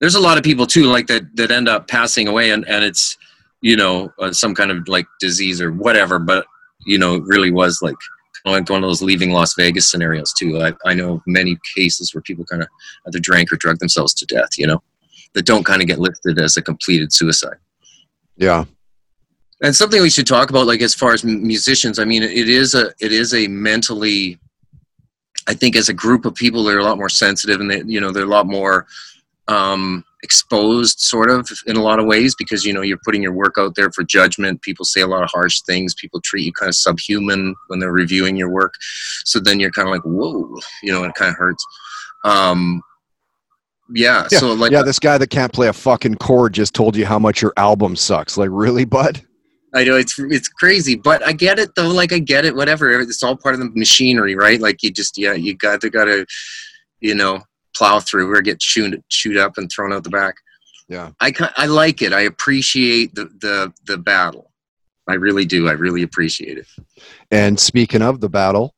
there's 0.00 0.14
a 0.14 0.20
lot 0.20 0.38
of 0.38 0.44
people 0.44 0.66
too 0.66 0.84
like 0.84 1.06
that 1.08 1.36
that 1.36 1.50
end 1.50 1.68
up 1.68 1.88
passing 1.88 2.28
away 2.28 2.50
and 2.50 2.66
and 2.68 2.84
it's 2.84 3.16
you 3.62 3.76
know 3.76 4.12
uh, 4.18 4.32
some 4.32 4.54
kind 4.54 4.70
of 4.70 4.86
like 4.88 5.06
disease 5.20 5.60
or 5.60 5.72
whatever 5.72 6.18
but 6.18 6.46
you 6.84 6.98
know 6.98 7.14
it 7.14 7.22
really 7.24 7.50
was 7.50 7.80
like 7.80 7.96
like 8.52 8.68
one 8.70 8.82
of 8.82 8.88
those 8.88 9.02
leaving 9.02 9.32
Las 9.32 9.54
Vegas 9.54 9.90
scenarios 9.90 10.32
too. 10.32 10.62
I, 10.62 10.72
I 10.84 10.94
know 10.94 11.22
many 11.26 11.58
cases 11.74 12.14
where 12.14 12.22
people 12.22 12.44
kind 12.44 12.62
of 12.62 12.68
either 13.06 13.18
drank 13.18 13.52
or 13.52 13.56
drug 13.56 13.78
themselves 13.78 14.14
to 14.14 14.26
death, 14.26 14.50
you 14.56 14.66
know, 14.66 14.82
that 15.34 15.46
don't 15.46 15.64
kind 15.64 15.82
of 15.82 15.88
get 15.88 15.98
listed 15.98 16.38
as 16.38 16.56
a 16.56 16.62
completed 16.62 17.12
suicide. 17.12 17.56
Yeah. 18.36 18.64
And 19.62 19.74
something 19.74 20.02
we 20.02 20.10
should 20.10 20.26
talk 20.26 20.50
about, 20.50 20.66
like 20.66 20.82
as 20.82 20.94
far 20.94 21.12
as 21.12 21.24
musicians, 21.24 21.98
I 21.98 22.04
mean, 22.04 22.22
it 22.22 22.48
is 22.48 22.74
a 22.74 22.92
it 23.00 23.10
is 23.10 23.34
a 23.34 23.48
mentally, 23.48 24.38
I 25.48 25.54
think, 25.54 25.76
as 25.76 25.88
a 25.88 25.94
group 25.94 26.24
of 26.24 26.34
people, 26.34 26.64
they're 26.64 26.78
a 26.78 26.84
lot 26.84 26.98
more 26.98 27.08
sensitive, 27.08 27.60
and 27.60 27.70
they, 27.70 27.82
you 27.86 28.00
know, 28.00 28.10
they're 28.10 28.24
a 28.24 28.26
lot 28.26 28.46
more 28.46 28.86
um, 29.48 30.04
exposed, 30.22 31.00
sort 31.00 31.30
of, 31.30 31.48
in 31.66 31.76
a 31.76 31.82
lot 31.82 32.00
of 32.00 32.06
ways, 32.06 32.34
because 32.34 32.64
you 32.64 32.72
know 32.72 32.82
you're 32.82 33.00
putting 33.04 33.22
your 33.22 33.32
work 33.32 33.54
out 33.58 33.74
there 33.74 33.90
for 33.92 34.02
judgment. 34.02 34.62
People 34.62 34.84
say 34.84 35.00
a 35.00 35.06
lot 35.06 35.22
of 35.22 35.30
harsh 35.30 35.60
things. 35.62 35.94
People 35.94 36.20
treat 36.20 36.44
you 36.44 36.52
kind 36.52 36.68
of 36.68 36.74
subhuman 36.74 37.54
when 37.68 37.78
they're 37.78 37.92
reviewing 37.92 38.36
your 38.36 38.50
work. 38.50 38.74
So 39.24 39.38
then 39.38 39.60
you're 39.60 39.70
kind 39.70 39.88
of 39.88 39.92
like, 39.92 40.02
whoa, 40.02 40.58
you 40.82 40.92
know, 40.92 41.04
it 41.04 41.14
kind 41.14 41.30
of 41.30 41.36
hurts. 41.36 41.64
Um, 42.24 42.82
yeah, 43.94 44.26
Yeah, 44.30 44.38
So 44.38 44.52
like, 44.52 44.72
yeah, 44.72 44.82
this 44.82 44.98
guy 44.98 45.18
that 45.18 45.30
can't 45.30 45.52
play 45.52 45.68
a 45.68 45.72
fucking 45.72 46.16
chord 46.16 46.54
just 46.54 46.74
told 46.74 46.96
you 46.96 47.06
how 47.06 47.18
much 47.18 47.40
your 47.40 47.52
album 47.56 47.94
sucks. 47.94 48.36
Like, 48.36 48.50
really, 48.52 48.84
bud? 48.84 49.22
I 49.76 49.84
know 49.84 49.96
it's 49.96 50.18
it's 50.18 50.48
crazy, 50.48 50.94
but 50.96 51.22
I 51.26 51.32
get 51.32 51.58
it 51.58 51.74
though. 51.74 51.88
Like 51.88 52.12
I 52.12 52.18
get 52.18 52.44
it. 52.44 52.56
Whatever. 52.56 52.98
It's 53.00 53.22
all 53.22 53.36
part 53.36 53.54
of 53.54 53.60
the 53.60 53.70
machinery, 53.74 54.34
right? 54.34 54.60
Like 54.60 54.82
you 54.82 54.90
just 54.90 55.18
yeah, 55.18 55.34
you 55.34 55.54
got 55.54 55.80
to 55.82 55.90
got 55.90 56.06
to, 56.06 56.24
you 57.00 57.14
know, 57.14 57.42
plow 57.76 58.00
through 58.00 58.32
or 58.32 58.40
get 58.40 58.58
chewed 58.58 59.02
chewed 59.10 59.36
up 59.36 59.58
and 59.58 59.70
thrown 59.70 59.92
out 59.92 60.02
the 60.04 60.10
back. 60.10 60.36
Yeah. 60.88 61.10
I 61.20 61.32
I 61.56 61.66
like 61.66 62.00
it. 62.02 62.12
I 62.12 62.22
appreciate 62.22 63.14
the 63.14 63.26
the 63.40 63.72
the 63.86 63.98
battle. 63.98 64.50
I 65.08 65.14
really 65.14 65.44
do. 65.44 65.68
I 65.68 65.72
really 65.72 66.02
appreciate 66.02 66.58
it. 66.58 66.66
And 67.30 67.60
speaking 67.60 68.02
of 68.02 68.20
the 68.20 68.28
battle, 68.28 68.74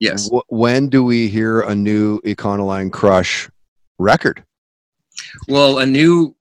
Yes. 0.00 0.28
wh- 0.28 0.50
when 0.52 0.88
do 0.88 1.04
we 1.04 1.28
hear 1.28 1.60
a 1.60 1.74
new 1.74 2.20
Econoline 2.22 2.92
Crush 2.92 3.48
record? 3.98 4.42
Well, 5.48 5.78
a 5.78 5.86
new 5.86 6.34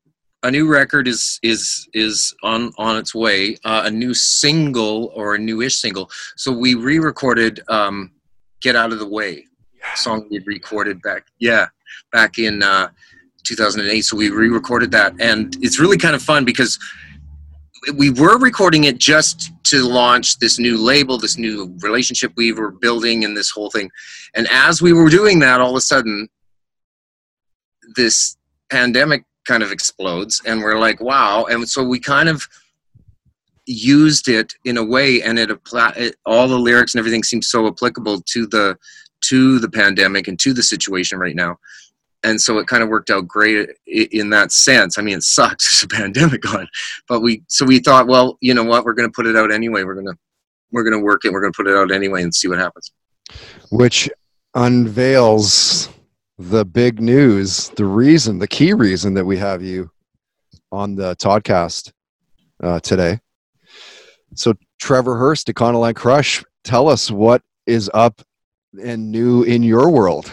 a 0.43 0.51
new 0.51 0.67
record 0.67 1.07
is 1.07 1.39
is 1.43 1.87
is 1.93 2.33
on 2.43 2.71
on 2.77 2.97
its 2.97 3.13
way. 3.13 3.57
Uh, 3.63 3.83
a 3.85 3.91
new 3.91 4.13
single 4.13 5.11
or 5.15 5.35
a 5.35 5.39
newish 5.39 5.77
single. 5.77 6.09
So 6.35 6.51
we 6.51 6.73
re-recorded 6.73 7.61
um, 7.67 8.11
"Get 8.61 8.75
Out 8.75 8.91
of 8.91 8.99
the 8.99 9.07
Way," 9.07 9.45
song 9.95 10.27
we 10.29 10.39
recorded 10.45 11.01
back 11.01 11.27
yeah 11.39 11.67
back 12.11 12.39
in 12.39 12.63
uh, 12.63 12.89
2008. 13.43 14.01
So 14.01 14.17
we 14.17 14.29
re-recorded 14.29 14.91
that, 14.91 15.13
and 15.19 15.55
it's 15.61 15.79
really 15.79 15.97
kind 15.97 16.15
of 16.15 16.21
fun 16.21 16.43
because 16.43 16.79
we 17.95 18.09
were 18.09 18.37
recording 18.37 18.83
it 18.85 18.97
just 18.99 19.51
to 19.65 19.87
launch 19.87 20.37
this 20.37 20.59
new 20.59 20.77
label, 20.77 21.17
this 21.17 21.37
new 21.37 21.75
relationship 21.81 22.31
we 22.35 22.51
were 22.51 22.71
building, 22.71 23.25
and 23.25 23.37
this 23.37 23.49
whole 23.51 23.69
thing. 23.69 23.89
And 24.35 24.47
as 24.51 24.81
we 24.81 24.93
were 24.93 25.09
doing 25.09 25.39
that, 25.39 25.61
all 25.61 25.71
of 25.71 25.75
a 25.75 25.81
sudden, 25.81 26.27
this 27.95 28.37
pandemic 28.69 29.25
kind 29.47 29.63
of 29.63 29.71
explodes 29.71 30.41
and 30.45 30.61
we're 30.61 30.79
like 30.79 31.01
wow. 31.01 31.45
And 31.45 31.67
so 31.67 31.83
we 31.83 31.99
kind 31.99 32.29
of 32.29 32.47
used 33.65 34.27
it 34.27 34.53
in 34.65 34.77
a 34.77 34.83
way 34.83 35.21
and 35.21 35.39
it, 35.39 35.51
applied 35.51 36.13
all 36.25 36.47
the 36.47 36.57
lyrics 36.57 36.93
and 36.93 36.99
everything 36.99 37.23
seems 37.23 37.47
so 37.47 37.67
applicable 37.67 38.21
to 38.21 38.47
the 38.47 38.77
to 39.21 39.59
the 39.59 39.69
pandemic 39.69 40.27
and 40.27 40.39
to 40.39 40.53
the 40.53 40.63
situation 40.63 41.19
right 41.19 41.35
now. 41.35 41.57
And 42.23 42.39
so 42.39 42.59
it 42.59 42.67
kind 42.67 42.83
of 42.83 42.89
worked 42.89 43.09
out 43.09 43.27
great 43.27 43.69
in 43.87 44.29
that 44.31 44.51
sense. 44.51 44.97
I 44.97 45.01
mean 45.01 45.17
it 45.17 45.23
sucks 45.23 45.69
there's 45.81 45.83
a 45.83 45.87
pandemic 45.87 46.51
on 46.53 46.67
but 47.07 47.21
we 47.21 47.43
so 47.47 47.65
we 47.65 47.79
thought 47.79 48.07
well 48.07 48.37
you 48.41 48.53
know 48.53 48.63
what? 48.63 48.85
We're 48.85 48.93
going 48.93 49.09
to 49.09 49.13
put 49.13 49.27
it 49.27 49.35
out 49.35 49.51
anyway. 49.51 49.83
We're 49.83 49.95
going 49.95 50.07
to 50.07 50.17
we're 50.71 50.83
going 50.83 50.97
to 50.97 51.03
work 51.03 51.25
it. 51.25 51.33
We're 51.33 51.41
going 51.41 51.53
to 51.53 51.57
put 51.57 51.67
it 51.67 51.75
out 51.75 51.91
anyway 51.91 52.23
and 52.23 52.33
see 52.33 52.47
what 52.47 52.57
happens. 52.57 52.91
Which 53.71 54.09
unveils 54.55 55.89
the 56.49 56.65
big 56.65 56.99
news, 56.99 57.69
the 57.69 57.85
reason, 57.85 58.39
the 58.39 58.47
key 58.47 58.73
reason 58.73 59.13
that 59.13 59.25
we 59.25 59.37
have 59.37 59.61
you 59.61 59.91
on 60.71 60.95
the 60.95 61.15
Toddcast 61.17 61.91
uh, 62.63 62.79
today. 62.79 63.19
So, 64.35 64.53
Trevor 64.79 65.17
Hurst, 65.17 65.47
Econoline 65.47 65.95
Crush, 65.95 66.43
tell 66.63 66.87
us 66.87 67.11
what 67.11 67.43
is 67.67 67.91
up 67.93 68.21
and 68.81 69.11
new 69.11 69.43
in 69.43 69.61
your 69.61 69.91
world. 69.91 70.31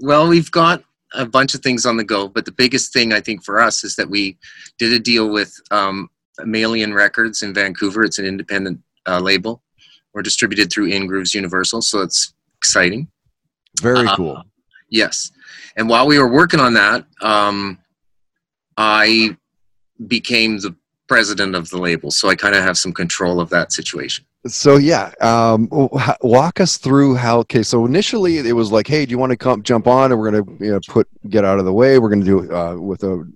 Well, 0.00 0.28
we've 0.28 0.50
got 0.50 0.82
a 1.14 1.24
bunch 1.24 1.54
of 1.54 1.62
things 1.62 1.86
on 1.86 1.96
the 1.96 2.04
go, 2.04 2.28
but 2.28 2.44
the 2.44 2.52
biggest 2.52 2.92
thing 2.92 3.12
I 3.12 3.20
think 3.20 3.42
for 3.42 3.58
us 3.60 3.84
is 3.84 3.96
that 3.96 4.10
we 4.10 4.36
did 4.78 4.92
a 4.92 4.98
deal 4.98 5.30
with 5.30 5.54
um, 5.70 6.10
Maelian 6.40 6.94
Records 6.94 7.42
in 7.42 7.54
Vancouver. 7.54 8.02
It's 8.04 8.18
an 8.18 8.26
independent 8.26 8.80
uh, 9.06 9.20
label. 9.20 9.62
We're 10.12 10.22
distributed 10.22 10.70
through 10.70 10.90
INgrooves 10.90 11.32
Universal, 11.32 11.82
so 11.82 12.00
it's 12.02 12.34
exciting. 12.58 13.08
Very 13.80 14.06
Uh, 14.06 14.16
cool. 14.16 14.42
Yes. 14.88 15.32
And 15.76 15.88
while 15.88 16.06
we 16.06 16.18
were 16.18 16.30
working 16.30 16.60
on 16.60 16.74
that, 16.74 17.04
um, 17.20 17.78
I 18.76 19.36
became 20.06 20.58
the 20.58 20.74
president 21.08 21.54
of 21.54 21.68
the 21.70 21.78
label. 21.78 22.10
So 22.10 22.28
I 22.28 22.34
kind 22.34 22.54
of 22.54 22.62
have 22.62 22.76
some 22.76 22.92
control 22.92 23.40
of 23.40 23.48
that 23.50 23.72
situation. 23.72 24.24
So 24.46 24.76
yeah, 24.76 25.12
um, 25.20 25.68
walk 26.20 26.60
us 26.60 26.78
through 26.78 27.16
how. 27.16 27.38
Okay, 27.40 27.64
so 27.64 27.84
initially 27.84 28.38
it 28.38 28.52
was 28.52 28.70
like, 28.70 28.86
hey, 28.86 29.04
do 29.04 29.10
you 29.10 29.18
want 29.18 29.30
to 29.30 29.36
come 29.36 29.62
jump 29.62 29.88
on, 29.88 30.12
and 30.12 30.20
we're 30.20 30.30
gonna 30.30 30.64
you 30.64 30.70
know, 30.70 30.80
put 30.86 31.08
get 31.28 31.44
out 31.44 31.58
of 31.58 31.64
the 31.64 31.72
way. 31.72 31.98
We're 31.98 32.10
gonna 32.10 32.24
do 32.24 32.44
it 32.44 32.52
uh, 32.52 32.76
with 32.78 33.02
a 33.02 33.28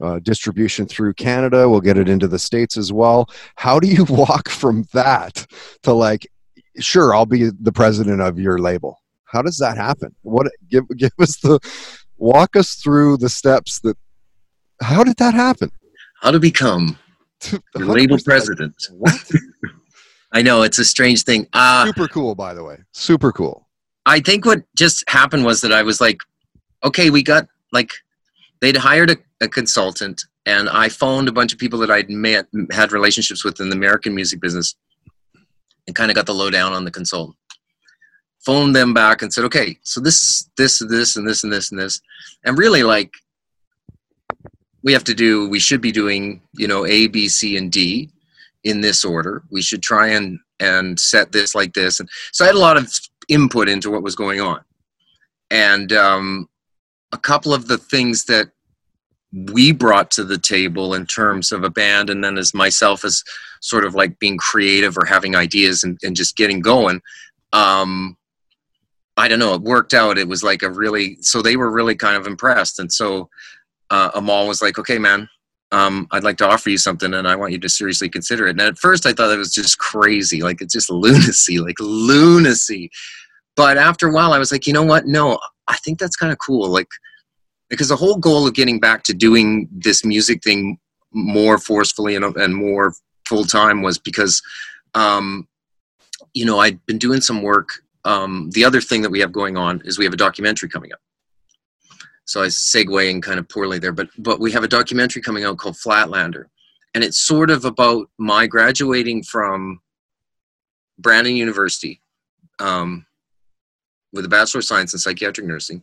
uh, 0.00 0.18
distribution 0.20 0.86
through 0.86 1.14
Canada. 1.14 1.68
We'll 1.68 1.80
get 1.80 1.98
it 1.98 2.08
into 2.08 2.28
the 2.28 2.38
states 2.38 2.76
as 2.76 2.92
well. 2.92 3.28
How 3.56 3.80
do 3.80 3.88
you 3.88 4.04
walk 4.08 4.48
from 4.48 4.86
that 4.92 5.46
to 5.82 5.92
like, 5.92 6.26
sure, 6.78 7.14
I'll 7.14 7.26
be 7.26 7.50
the 7.50 7.72
president 7.72 8.20
of 8.20 8.38
your 8.38 8.58
label? 8.58 9.00
How 9.34 9.42
does 9.42 9.58
that 9.58 9.76
happen? 9.76 10.14
What 10.22 10.46
give 10.70 10.84
give 10.96 11.12
us 11.18 11.36
the 11.38 11.58
walk 12.16 12.56
us 12.56 12.76
through 12.76 13.18
the 13.18 13.28
steps 13.28 13.80
that. 13.80 13.96
How 14.80 15.04
did 15.04 15.16
that 15.18 15.34
happen? 15.34 15.70
How 16.20 16.30
to 16.30 16.40
become 16.40 16.98
the 17.40 17.60
label 17.74 18.18
president. 18.18 18.74
What? 18.92 19.14
I 20.32 20.42
know 20.42 20.62
it's 20.62 20.78
a 20.78 20.84
strange 20.84 21.22
thing. 21.22 21.46
Uh, 21.52 21.86
Super 21.86 22.08
cool, 22.08 22.34
by 22.34 22.54
the 22.54 22.64
way. 22.64 22.78
Super 22.92 23.30
cool. 23.30 23.68
I 24.06 24.20
think 24.20 24.44
what 24.44 24.62
just 24.76 25.08
happened 25.08 25.44
was 25.44 25.60
that 25.60 25.72
I 25.72 25.82
was 25.82 26.00
like, 26.00 26.18
okay, 26.82 27.10
we 27.10 27.22
got 27.22 27.46
like, 27.72 27.90
they'd 28.60 28.76
hired 28.76 29.10
a, 29.10 29.16
a 29.40 29.48
consultant, 29.48 30.24
and 30.44 30.68
I 30.68 30.88
phoned 30.88 31.28
a 31.28 31.32
bunch 31.32 31.52
of 31.52 31.58
people 31.58 31.78
that 31.80 31.90
I'd 31.90 32.10
met, 32.10 32.46
had 32.72 32.92
relationships 32.92 33.44
with 33.44 33.60
in 33.60 33.68
the 33.70 33.76
American 33.76 34.12
music 34.14 34.40
business, 34.40 34.74
and 35.86 35.94
kind 35.94 36.10
of 36.10 36.16
got 36.16 36.26
the 36.26 36.34
lowdown 36.34 36.72
on 36.72 36.84
the 36.84 36.90
consultant. 36.90 37.36
Phoned 38.44 38.76
them 38.76 38.92
back 38.92 39.22
and 39.22 39.32
said, 39.32 39.44
okay, 39.44 39.78
so 39.82 40.00
this, 40.00 40.50
this, 40.56 40.78
this, 40.88 41.16
and 41.16 41.26
this, 41.26 41.44
and 41.44 41.52
this, 41.52 41.70
and 41.70 41.80
this, 41.80 42.00
and 42.44 42.58
really 42.58 42.82
like, 42.82 43.12
we 44.82 44.92
have 44.92 45.04
to 45.04 45.14
do, 45.14 45.48
we 45.48 45.58
should 45.58 45.80
be 45.80 45.92
doing, 45.92 46.42
you 46.52 46.68
know, 46.68 46.84
A, 46.84 47.06
B, 47.06 47.28
C, 47.28 47.56
and 47.56 47.72
D 47.72 48.10
in 48.64 48.80
this 48.80 49.04
order. 49.04 49.42
We 49.50 49.62
should 49.62 49.82
try 49.82 50.08
and 50.08 50.38
and 50.60 51.00
set 51.00 51.32
this 51.32 51.54
like 51.54 51.74
this, 51.74 52.00
and 52.00 52.08
so 52.32 52.44
I 52.44 52.48
had 52.48 52.54
a 52.54 52.60
lot 52.60 52.76
of 52.76 52.92
input 53.28 53.68
into 53.68 53.90
what 53.90 54.02
was 54.02 54.14
going 54.14 54.40
on. 54.40 54.60
And 55.50 55.92
um, 55.92 56.48
a 57.12 57.18
couple 57.18 57.52
of 57.52 57.66
the 57.66 57.78
things 57.78 58.24
that 58.26 58.50
we 59.52 59.72
brought 59.72 60.10
to 60.12 60.24
the 60.24 60.38
table 60.38 60.94
in 60.94 61.06
terms 61.06 61.50
of 61.50 61.64
a 61.64 61.70
band, 61.70 62.10
and 62.10 62.22
then 62.22 62.38
as 62.38 62.54
myself 62.54 63.04
as 63.04 63.22
sort 63.60 63.84
of 63.84 63.94
like 63.94 64.18
being 64.18 64.36
creative 64.36 64.96
or 64.96 65.06
having 65.06 65.34
ideas 65.34 65.82
and, 65.82 65.98
and 66.02 66.14
just 66.14 66.36
getting 66.36 66.60
going. 66.60 67.00
Um, 67.52 68.16
I 69.16 69.28
don't 69.28 69.38
know, 69.38 69.54
it 69.54 69.62
worked 69.62 69.94
out. 69.94 70.18
It 70.18 70.28
was 70.28 70.42
like 70.42 70.62
a 70.62 70.70
really, 70.70 71.16
so 71.20 71.40
they 71.40 71.56
were 71.56 71.70
really 71.70 71.94
kind 71.94 72.16
of 72.16 72.26
impressed. 72.26 72.78
And 72.78 72.92
so 72.92 73.28
uh, 73.90 74.10
Amal 74.14 74.48
was 74.48 74.60
like, 74.60 74.78
okay, 74.78 74.98
man, 74.98 75.28
um, 75.72 76.06
I'd 76.10 76.24
like 76.24 76.36
to 76.38 76.48
offer 76.48 76.70
you 76.70 76.78
something 76.78 77.14
and 77.14 77.26
I 77.26 77.36
want 77.36 77.52
you 77.52 77.58
to 77.58 77.68
seriously 77.68 78.08
consider 78.08 78.46
it. 78.46 78.50
And 78.50 78.60
at 78.60 78.78
first 78.78 79.06
I 79.06 79.12
thought 79.12 79.32
it 79.32 79.38
was 79.38 79.54
just 79.54 79.78
crazy, 79.78 80.42
like 80.42 80.60
it's 80.60 80.72
just 80.72 80.90
lunacy, 80.90 81.58
like 81.58 81.76
lunacy. 81.80 82.90
But 83.56 83.78
after 83.78 84.08
a 84.08 84.12
while 84.12 84.32
I 84.32 84.38
was 84.38 84.50
like, 84.50 84.66
you 84.66 84.72
know 84.72 84.82
what? 84.82 85.06
No, 85.06 85.38
I 85.68 85.76
think 85.76 85.98
that's 85.98 86.16
kind 86.16 86.32
of 86.32 86.38
cool. 86.38 86.68
Like, 86.68 86.88
because 87.70 87.88
the 87.88 87.96
whole 87.96 88.16
goal 88.16 88.46
of 88.46 88.54
getting 88.54 88.78
back 88.78 89.02
to 89.04 89.14
doing 89.14 89.68
this 89.72 90.04
music 90.04 90.42
thing 90.42 90.78
more 91.12 91.58
forcefully 91.58 92.14
and, 92.14 92.24
and 92.36 92.54
more 92.54 92.94
full 93.26 93.44
time 93.44 93.82
was 93.82 93.98
because, 93.98 94.42
um, 94.94 95.48
you 96.34 96.44
know, 96.44 96.58
I'd 96.58 96.84
been 96.86 96.98
doing 96.98 97.20
some 97.20 97.42
work. 97.42 97.68
Um, 98.04 98.50
the 98.50 98.64
other 98.64 98.80
thing 98.80 99.02
that 99.02 99.10
we 99.10 99.20
have 99.20 99.32
going 99.32 99.56
on 99.56 99.80
is 99.84 99.98
we 99.98 100.04
have 100.04 100.14
a 100.14 100.18
documentary 100.18 100.68
coming 100.68 100.92
up 100.92 101.00
so 102.26 102.42
I 102.42 102.46
segueing 102.46 103.22
kind 103.22 103.38
of 103.38 103.48
poorly 103.48 103.78
there, 103.78 103.92
but 103.92 104.08
but 104.18 104.40
we 104.40 104.52
have 104.52 104.64
a 104.64 104.68
documentary 104.68 105.22
coming 105.22 105.44
out 105.44 105.58
called 105.58 105.76
Flatlander, 105.76 106.46
and 106.94 107.04
it's 107.04 107.18
sort 107.18 107.50
of 107.50 107.64
about 107.64 108.08
my 108.18 108.46
graduating 108.46 109.22
from 109.22 109.80
Brandon 110.98 111.36
University 111.36 112.00
um, 112.58 113.04
with 114.12 114.24
a 114.24 114.28
Bachelor 114.28 114.60
of 114.60 114.64
Science 114.64 114.94
in 114.94 114.98
Psychiatric 114.98 115.46
Nursing, 115.46 115.82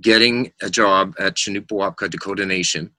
getting 0.00 0.52
a 0.60 0.68
job 0.68 1.14
at 1.18 1.36
Canupawakpa 1.36 2.10
Dakota 2.10 2.44
Nation, 2.44 2.90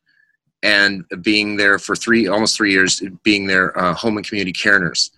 and 0.64 1.06
being 1.22 1.58
there 1.58 1.78
for 1.78 1.96
three 1.96 2.28
almost 2.28 2.58
three 2.58 2.72
years, 2.72 3.04
being 3.24 3.46
their 3.46 3.78
uh, 3.78 3.94
home 3.94 4.18
and 4.18 4.28
community 4.28 4.54
care 4.54 4.80
nurse, 4.80 5.12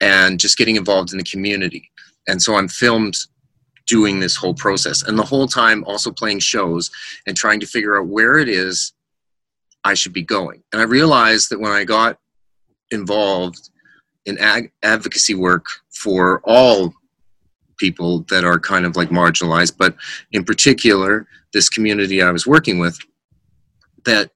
and 0.00 0.38
just 0.38 0.56
getting 0.56 0.76
involved 0.76 1.10
in 1.10 1.18
the 1.18 1.24
community. 1.24 1.90
And 2.28 2.40
so 2.40 2.54
I'm 2.56 2.68
filmed 2.68 3.16
doing 3.86 4.18
this 4.18 4.34
whole 4.34 4.54
process 4.54 5.02
and 5.02 5.18
the 5.18 5.24
whole 5.24 5.46
time 5.46 5.84
also 5.84 6.10
playing 6.10 6.38
shows 6.38 6.90
and 7.26 7.36
trying 7.36 7.60
to 7.60 7.66
figure 7.66 8.00
out 8.00 8.06
where 8.06 8.38
it 8.38 8.48
is 8.48 8.92
I 9.84 9.94
should 9.94 10.14
be 10.14 10.22
going. 10.22 10.62
And 10.72 10.80
I 10.80 10.86
realized 10.86 11.50
that 11.50 11.60
when 11.60 11.72
I 11.72 11.84
got 11.84 12.18
involved 12.90 13.70
in 14.24 14.38
ag- 14.38 14.72
advocacy 14.82 15.34
work 15.34 15.66
for 15.90 16.40
all 16.44 16.94
people 17.78 18.20
that 18.30 18.44
are 18.44 18.58
kind 18.58 18.86
of 18.86 18.96
like 18.96 19.10
marginalized, 19.10 19.76
but 19.76 19.94
in 20.32 20.44
particular, 20.44 21.26
this 21.52 21.68
community 21.68 22.22
I 22.22 22.30
was 22.30 22.46
working 22.46 22.78
with, 22.78 22.98
that 24.06 24.30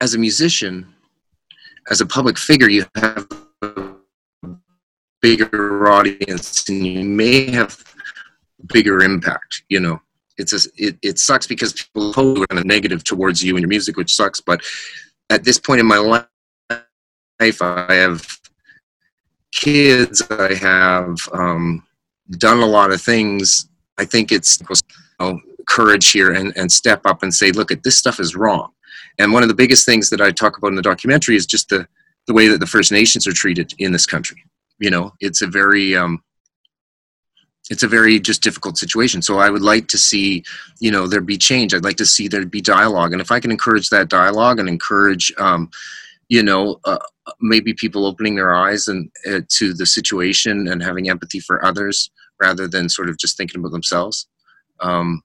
as 0.00 0.14
a 0.14 0.18
musician, 0.18 0.94
as 1.90 2.00
a 2.00 2.06
public 2.06 2.38
figure, 2.38 2.70
you 2.70 2.84
have 2.94 3.26
bigger 5.26 5.88
audience 5.88 6.68
and 6.68 6.86
you 6.86 7.04
may 7.04 7.50
have 7.50 7.82
bigger 8.72 9.00
impact 9.02 9.62
you 9.68 9.80
know? 9.80 10.00
It's 10.38 10.52
a, 10.52 10.68
it, 10.76 10.98
it 11.02 11.18
sucks 11.18 11.46
because 11.46 11.72
people 11.72 12.12
hold 12.12 12.46
kind 12.48 12.58
of 12.58 12.66
negative 12.66 13.02
towards 13.02 13.42
you 13.42 13.56
and 13.56 13.62
your 13.62 13.68
music 13.68 13.96
which 13.96 14.14
sucks 14.14 14.40
but 14.40 14.60
at 15.30 15.44
this 15.44 15.58
point 15.58 15.80
in 15.80 15.86
my 15.86 15.98
life 15.98 17.62
i 17.62 17.94
have 17.94 18.38
kids 19.52 20.22
i 20.30 20.52
have 20.54 21.16
um, 21.32 21.82
done 22.30 22.58
a 22.60 22.66
lot 22.66 22.92
of 22.92 23.00
things. 23.00 23.68
I 23.98 24.04
think 24.04 24.32
it's 24.32 24.60
you 24.60 24.76
know, 25.20 25.40
courage 25.66 26.10
here 26.10 26.32
and, 26.32 26.56
and 26.56 26.70
step 26.70 27.00
up 27.04 27.22
and 27.22 27.34
say 27.34 27.50
look 27.50 27.70
at 27.70 27.82
this 27.82 27.96
stuff 27.96 28.20
is 28.20 28.36
wrong. 28.36 28.70
And 29.18 29.32
one 29.32 29.42
of 29.42 29.48
the 29.48 29.54
biggest 29.54 29.86
things 29.86 30.10
that 30.10 30.20
i 30.20 30.30
talk 30.30 30.58
about 30.58 30.68
in 30.68 30.74
the 30.74 30.82
documentary 30.82 31.36
is 31.36 31.46
just 31.46 31.68
the 31.68 31.86
the 32.26 32.34
way 32.34 32.48
that 32.48 32.58
the 32.58 32.66
first 32.66 32.90
nations 32.90 33.26
are 33.26 33.32
treated 33.32 33.72
in 33.78 33.92
this 33.92 34.06
country 34.06 34.42
you 34.78 34.90
know 34.90 35.12
it's 35.20 35.42
a 35.42 35.46
very 35.46 35.96
um, 35.96 36.22
it's 37.70 37.82
a 37.82 37.88
very 37.88 38.20
just 38.20 38.42
difficult 38.42 38.78
situation. 38.78 39.22
So 39.22 39.38
i 39.38 39.50
would 39.50 39.62
like 39.62 39.88
to 39.88 39.98
see 39.98 40.44
you 40.80 40.90
know 40.90 41.06
there 41.06 41.20
be 41.20 41.38
change. 41.38 41.74
I'd 41.74 41.84
like 41.84 41.96
to 41.96 42.06
see 42.06 42.28
there 42.28 42.44
be 42.46 42.60
dialogue. 42.60 43.12
And 43.12 43.20
if 43.20 43.30
i 43.30 43.40
can 43.40 43.50
encourage 43.50 43.90
that 43.90 44.08
dialogue 44.08 44.58
and 44.58 44.68
encourage 44.68 45.32
um, 45.38 45.70
you 46.28 46.42
know 46.42 46.78
uh, 46.84 46.98
maybe 47.40 47.72
people 47.74 48.06
opening 48.06 48.34
their 48.36 48.54
eyes 48.54 48.88
and 48.88 49.10
uh, 49.28 49.40
to 49.48 49.72
the 49.72 49.86
situation 49.86 50.68
and 50.68 50.82
having 50.82 51.08
empathy 51.08 51.40
for 51.40 51.64
others 51.64 52.10
rather 52.40 52.68
than 52.68 52.88
sort 52.88 53.08
of 53.08 53.16
just 53.18 53.36
thinking 53.36 53.60
about 53.60 53.72
themselves 53.72 54.28
um, 54.80 55.22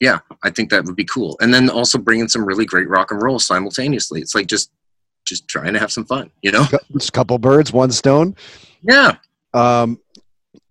yeah 0.00 0.18
i 0.42 0.50
think 0.50 0.70
that 0.70 0.84
would 0.84 0.96
be 0.96 1.04
cool. 1.04 1.36
And 1.40 1.52
then 1.52 1.68
also 1.70 1.98
bringing 1.98 2.28
some 2.28 2.44
really 2.44 2.64
great 2.64 2.88
rock 2.88 3.10
and 3.10 3.22
roll 3.22 3.38
simultaneously. 3.38 4.20
It's 4.20 4.34
like 4.34 4.46
just 4.46 4.70
just 5.26 5.46
trying 5.48 5.72
to 5.74 5.78
have 5.78 5.92
some 5.92 6.04
fun 6.06 6.30
you 6.42 6.50
know 6.50 6.64
Just 6.92 7.08
a 7.10 7.12
couple 7.12 7.38
birds, 7.38 7.72
one 7.72 7.90
stone. 7.92 8.34
yeah 8.82 9.16
Um, 9.52 10.00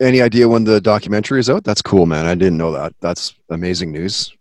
any 0.02 0.22
idea 0.22 0.48
when 0.50 0.64
the 0.66 0.82
documentary 0.82 1.40
is 1.40 1.50
out? 1.50 1.64
That's 1.64 1.82
cool, 1.82 2.06
man. 2.06 2.26
I 2.26 2.36
didn't 2.36 2.58
know 2.58 2.72
that. 2.74 2.94
That's 3.00 3.34
amazing 3.50 3.92
news. 3.94 4.34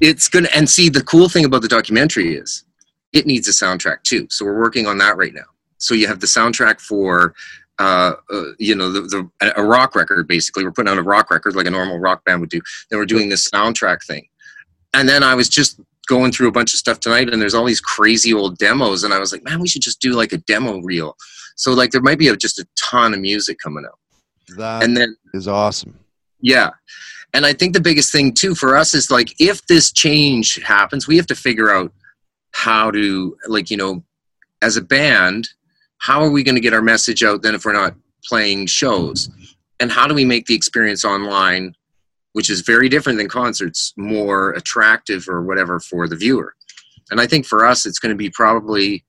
it's 0.00 0.28
gonna 0.28 0.48
and 0.54 0.68
see 0.68 0.88
the 0.90 1.02
cool 1.02 1.28
thing 1.28 1.44
about 1.44 1.62
the 1.62 1.68
documentary 1.68 2.34
is 2.34 2.64
it 3.12 3.24
needs 3.26 3.48
a 3.48 3.52
soundtrack 3.52 4.02
too 4.02 4.26
so 4.30 4.44
we're 4.44 4.60
working 4.60 4.86
on 4.86 4.96
that 4.98 5.16
right 5.16 5.32
now 5.34 5.48
so 5.78 5.94
you 5.94 6.06
have 6.06 6.20
the 6.20 6.26
soundtrack 6.26 6.78
for 6.80 7.34
uh, 7.78 8.12
uh 8.30 8.42
you 8.58 8.74
know 8.74 8.92
the, 8.92 9.00
the 9.02 9.52
a 9.56 9.62
rock 9.64 9.94
record 9.96 10.28
basically 10.28 10.62
we're 10.64 10.70
putting 10.72 10.90
out 10.92 10.98
a 10.98 11.02
rock 11.02 11.30
record 11.30 11.56
like 11.56 11.66
a 11.66 11.70
normal 11.70 11.98
rock 11.98 12.22
band 12.24 12.38
would 12.40 12.50
do 12.50 12.60
then 12.90 12.98
we're 13.00 13.06
doing 13.06 13.28
this 13.30 13.48
soundtrack 13.48 14.04
thing 14.04 14.24
and 14.94 15.08
then 15.08 15.22
i 15.22 15.34
was 15.34 15.48
just 15.48 15.80
going 16.08 16.32
through 16.32 16.48
a 16.48 16.52
bunch 16.52 16.72
of 16.72 16.78
stuff 16.78 16.98
tonight 17.00 17.28
and 17.30 17.40
there's 17.40 17.54
all 17.54 17.64
these 17.64 17.80
crazy 17.80 18.32
old 18.34 18.58
demos 18.58 19.04
and 19.04 19.14
i 19.14 19.18
was 19.18 19.30
like 19.32 19.44
man 19.44 19.60
we 19.60 19.68
should 19.68 19.82
just 19.82 20.00
do 20.00 20.12
like 20.12 20.32
a 20.32 20.38
demo 20.38 20.80
reel 20.80 21.14
so 21.56 21.72
like 21.72 21.90
there 21.90 22.00
might 22.00 22.18
be 22.18 22.28
a, 22.28 22.36
just 22.36 22.58
a 22.58 22.66
ton 22.78 23.12
of 23.12 23.20
music 23.20 23.58
coming 23.62 23.84
out 23.84 23.98
That 24.56 24.82
and 24.82 24.96
then 24.96 25.16
is 25.34 25.46
awesome. 25.48 25.98
yeah. 26.40 26.70
And 27.34 27.44
I 27.44 27.52
think 27.52 27.74
the 27.74 27.80
biggest 27.80 28.10
thing 28.10 28.32
too 28.32 28.54
for 28.54 28.74
us 28.74 28.94
is 28.94 29.10
like 29.10 29.34
if 29.38 29.66
this 29.66 29.92
change 29.92 30.62
happens, 30.62 31.06
we 31.06 31.16
have 31.18 31.26
to 31.26 31.34
figure 31.34 31.70
out 31.70 31.92
how 32.52 32.90
to 32.90 33.36
like, 33.48 33.70
you 33.70 33.76
know, 33.76 34.02
as 34.62 34.78
a 34.78 34.80
band, 34.80 35.48
how 35.98 36.22
are 36.22 36.30
we 36.30 36.42
going 36.42 36.54
to 36.54 36.60
get 36.60 36.72
our 36.72 36.80
message 36.80 37.22
out 37.22 37.42
then 37.42 37.54
if 37.54 37.66
we're 37.66 37.74
not 37.74 37.94
playing 38.24 38.66
shows? 38.66 39.28
And 39.78 39.92
how 39.92 40.06
do 40.06 40.14
we 40.14 40.24
make 40.24 40.46
the 40.46 40.54
experience 40.54 41.04
online 41.04 41.74
which 42.32 42.50
is 42.50 42.60
very 42.60 42.88
different 42.88 43.18
than 43.18 43.28
concerts, 43.28 43.92
more 43.96 44.50
attractive 44.50 45.28
or 45.28 45.42
whatever 45.42 45.80
for 45.80 46.08
the 46.08 46.16
viewer. 46.16 46.54
And 47.10 47.20
I 47.20 47.26
think 47.26 47.46
for 47.46 47.64
us, 47.64 47.86
it's 47.86 47.98
going 47.98 48.10
to 48.10 48.16
be 48.16 48.30
probably 48.30 49.04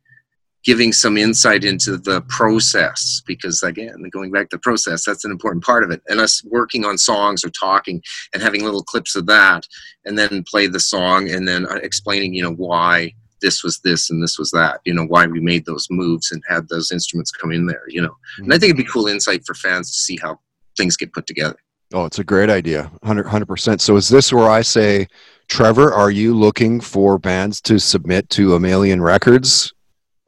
giving 0.63 0.91
some 0.91 1.17
insight 1.17 1.63
into 1.63 1.97
the 1.97 2.21
process 2.27 3.21
because 3.25 3.63
again 3.63 3.95
going 4.11 4.29
back 4.29 4.49
to 4.49 4.57
the 4.57 4.61
process 4.61 5.05
that's 5.05 5.23
an 5.23 5.31
important 5.31 5.63
part 5.63 5.83
of 5.83 5.91
it. 5.91 6.01
And 6.07 6.19
us 6.19 6.43
working 6.43 6.85
on 6.85 6.97
songs 6.97 7.45
or 7.45 7.49
talking 7.49 8.01
and 8.33 8.43
having 8.43 8.63
little 8.63 8.83
clips 8.83 9.15
of 9.15 9.25
that 9.27 9.63
and 10.05 10.17
then 10.17 10.43
play 10.43 10.67
the 10.67 10.79
song 10.79 11.29
and 11.29 11.47
then 11.47 11.65
uh, 11.65 11.75
explaining 11.75 12.33
you 12.33 12.43
know 12.43 12.53
why 12.53 13.13
this 13.41 13.63
was 13.63 13.79
this 13.79 14.09
and 14.09 14.21
this 14.21 14.37
was 14.37 14.51
that 14.51 14.81
you 14.83 14.93
know 14.93 15.05
why 15.05 15.25
we 15.25 15.39
made 15.39 15.65
those 15.65 15.87
moves 15.89 16.31
and 16.31 16.43
had 16.47 16.67
those 16.67 16.91
instruments 16.91 17.31
come 17.31 17.51
in 17.51 17.65
there 17.65 17.85
you 17.87 18.01
know. 18.01 18.15
And 18.39 18.53
i 18.53 18.57
think 18.57 18.71
it'd 18.71 18.85
be 18.85 18.91
cool 18.91 19.07
insight 19.07 19.45
for 19.45 19.53
fans 19.53 19.91
to 19.91 19.97
see 19.97 20.17
how 20.21 20.39
things 20.77 20.97
get 20.97 21.13
put 21.13 21.25
together 21.25 21.57
Oh, 21.93 22.05
it's 22.05 22.19
a 22.19 22.23
great 22.23 22.49
idea. 22.49 22.91
100 23.01 23.47
percent. 23.47 23.81
So 23.81 23.95
is 23.95 24.09
this 24.09 24.31
where 24.31 24.49
I 24.49 24.61
say, 24.61 25.07
Trevor, 25.47 25.93
are 25.93 26.11
you 26.11 26.35
looking 26.35 26.79
for 26.79 27.17
bands 27.17 27.61
to 27.61 27.79
submit 27.79 28.29
to 28.31 28.49
Amalian 28.49 29.01
Records? 29.01 29.73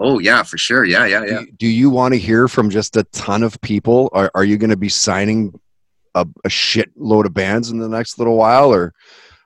oh 0.01 0.17
yeah 0.17 0.41
for 0.43 0.57
sure 0.57 0.83
yeah 0.83 1.05
yeah 1.05 1.23
yeah 1.23 1.39
Do, 1.41 1.51
do 1.59 1.67
you 1.67 1.89
want 1.89 2.13
to 2.13 2.19
hear 2.19 2.47
from 2.47 2.69
just 2.69 2.97
a 2.97 3.03
ton 3.05 3.43
of 3.43 3.61
people? 3.61 4.09
Are, 4.13 4.31
are 4.33 4.43
you 4.43 4.57
going 4.57 4.71
to 4.71 4.77
be 4.77 4.89
signing 4.89 5.57
a, 6.15 6.27
a 6.43 6.49
shit 6.49 6.91
load 6.97 7.25
of 7.25 7.33
bands 7.33 7.69
in 7.69 7.77
the 7.77 7.87
next 7.87 8.17
little 8.17 8.35
while 8.35 8.73
or? 8.73 8.93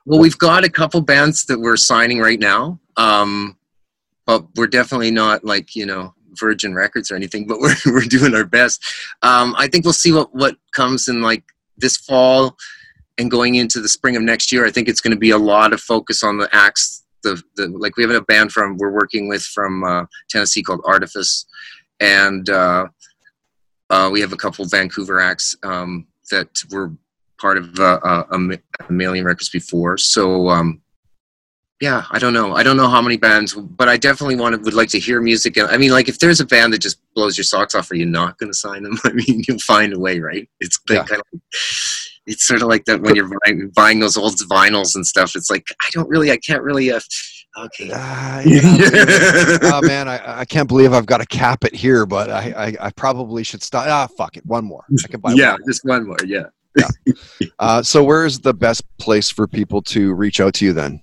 Well, 0.04 0.20
we've 0.20 0.38
got 0.38 0.64
a 0.64 0.68
couple 0.68 1.00
bands 1.00 1.44
that 1.46 1.60
we're 1.60 1.76
signing 1.76 2.20
right 2.20 2.38
now, 2.38 2.78
um, 2.96 3.56
but 4.24 4.46
we're 4.54 4.68
definitely 4.68 5.10
not 5.10 5.44
like 5.44 5.74
you 5.74 5.84
know 5.84 6.14
Virgin 6.38 6.74
Records 6.74 7.10
or 7.10 7.16
anything. 7.16 7.46
But 7.46 7.58
we're 7.58 7.74
we're 7.86 8.02
doing 8.02 8.34
our 8.34 8.44
best. 8.44 8.84
Um, 9.22 9.54
I 9.58 9.66
think 9.66 9.84
we'll 9.84 9.92
see 9.92 10.12
what 10.12 10.32
what 10.34 10.56
comes 10.72 11.08
in 11.08 11.22
like 11.22 11.42
this 11.78 11.96
fall 11.96 12.56
and 13.18 13.30
going 13.30 13.54
into 13.54 13.80
the 13.80 13.88
spring 13.88 14.16
of 14.16 14.22
next 14.22 14.52
year. 14.52 14.66
I 14.66 14.70
think 14.70 14.88
it's 14.88 15.00
going 15.00 15.12
to 15.12 15.18
be 15.18 15.30
a 15.30 15.38
lot 15.38 15.72
of 15.72 15.80
focus 15.80 16.22
on 16.22 16.38
the 16.38 16.48
acts. 16.52 17.04
The, 17.22 17.42
the 17.56 17.68
like 17.68 17.96
we 17.96 18.04
have 18.04 18.12
a 18.12 18.20
band 18.20 18.52
from 18.52 18.76
we're 18.76 18.92
working 18.92 19.28
with 19.28 19.42
from 19.42 19.84
uh, 19.84 20.04
Tennessee 20.28 20.62
called 20.62 20.82
Artifice, 20.84 21.46
and 21.98 22.48
uh, 22.48 22.86
uh, 23.90 24.10
we 24.12 24.20
have 24.20 24.32
a 24.32 24.36
couple 24.36 24.64
Vancouver 24.66 25.20
acts 25.20 25.56
um, 25.62 26.06
that 26.30 26.48
were 26.70 26.92
part 27.38 27.58
of 27.58 27.78
uh, 27.78 27.98
uh, 28.04 28.24
Records 28.90 29.48
before. 29.48 29.98
So 29.98 30.48
um, 30.48 30.82
yeah, 31.80 32.04
I 32.10 32.18
don't 32.18 32.32
know. 32.32 32.54
I 32.54 32.62
don't 32.62 32.76
know 32.76 32.88
how 32.88 33.02
many 33.02 33.16
bands, 33.16 33.52
but 33.54 33.88
I 33.88 33.96
definitely 33.96 34.36
want 34.36 34.54
to, 34.54 34.60
would 34.62 34.74
like 34.74 34.88
to 34.90 34.98
hear 34.98 35.20
music. 35.20 35.56
And 35.56 35.68
I 35.68 35.76
mean, 35.76 35.90
like 35.90 36.08
if 36.08 36.18
there's 36.18 36.40
a 36.40 36.46
band 36.46 36.72
that 36.72 36.78
just 36.80 36.98
blows 37.14 37.36
your 37.36 37.44
socks 37.44 37.74
off, 37.74 37.90
are 37.90 37.96
you 37.96 38.06
not 38.06 38.38
going 38.38 38.50
to 38.50 38.56
sign 38.56 38.82
them? 38.82 38.96
I 39.04 39.12
mean, 39.12 39.42
you'll 39.46 39.58
find 39.58 39.92
a 39.92 39.98
way, 39.98 40.18
right? 40.20 40.48
It's 40.60 40.78
Yeah. 40.88 41.04
kind 41.04 41.20
of, 41.20 41.40
it's 42.26 42.46
sort 42.46 42.62
of 42.62 42.68
like 42.68 42.84
that 42.86 43.00
when 43.02 43.14
you're 43.14 43.30
buying, 43.44 43.70
buying 43.74 44.00
those 44.00 44.16
old 44.16 44.34
vinyls 44.50 44.94
and 44.94 45.06
stuff. 45.06 45.36
It's 45.36 45.50
like 45.50 45.66
I 45.80 45.88
don't 45.92 46.08
really, 46.08 46.30
I 46.32 46.38
can't 46.38 46.62
really. 46.62 46.90
Uh, 46.90 47.00
okay. 47.58 47.90
Ah, 47.94 48.40
yeah. 48.44 49.58
oh 49.62 49.80
man, 49.82 50.08
I, 50.08 50.40
I 50.40 50.44
can't 50.44 50.68
believe 50.68 50.92
I've 50.92 51.06
got 51.06 51.18
to 51.18 51.26
cap 51.26 51.64
it 51.64 51.74
here, 51.74 52.04
but 52.04 52.30
I, 52.30 52.52
I, 52.80 52.86
I 52.86 52.90
probably 52.92 53.44
should 53.44 53.62
stop. 53.62 53.86
Ah, 53.86 54.06
fuck 54.16 54.36
it. 54.36 54.44
One 54.46 54.64
more. 54.64 54.84
I 55.04 55.08
can 55.08 55.20
buy 55.20 55.32
yeah, 55.32 55.52
one 55.52 55.60
more. 55.60 55.68
just 55.68 55.84
one 55.84 56.06
more. 56.06 56.16
Yeah. 56.26 56.44
Uh, 57.58 57.82
so 57.82 58.02
where 58.04 58.26
is 58.26 58.40
the 58.40 58.52
best 58.52 58.82
place 58.98 59.30
for 59.30 59.46
people 59.46 59.80
to 59.82 60.12
reach 60.14 60.40
out 60.40 60.52
to 60.54 60.64
you 60.66 60.72
then? 60.74 61.00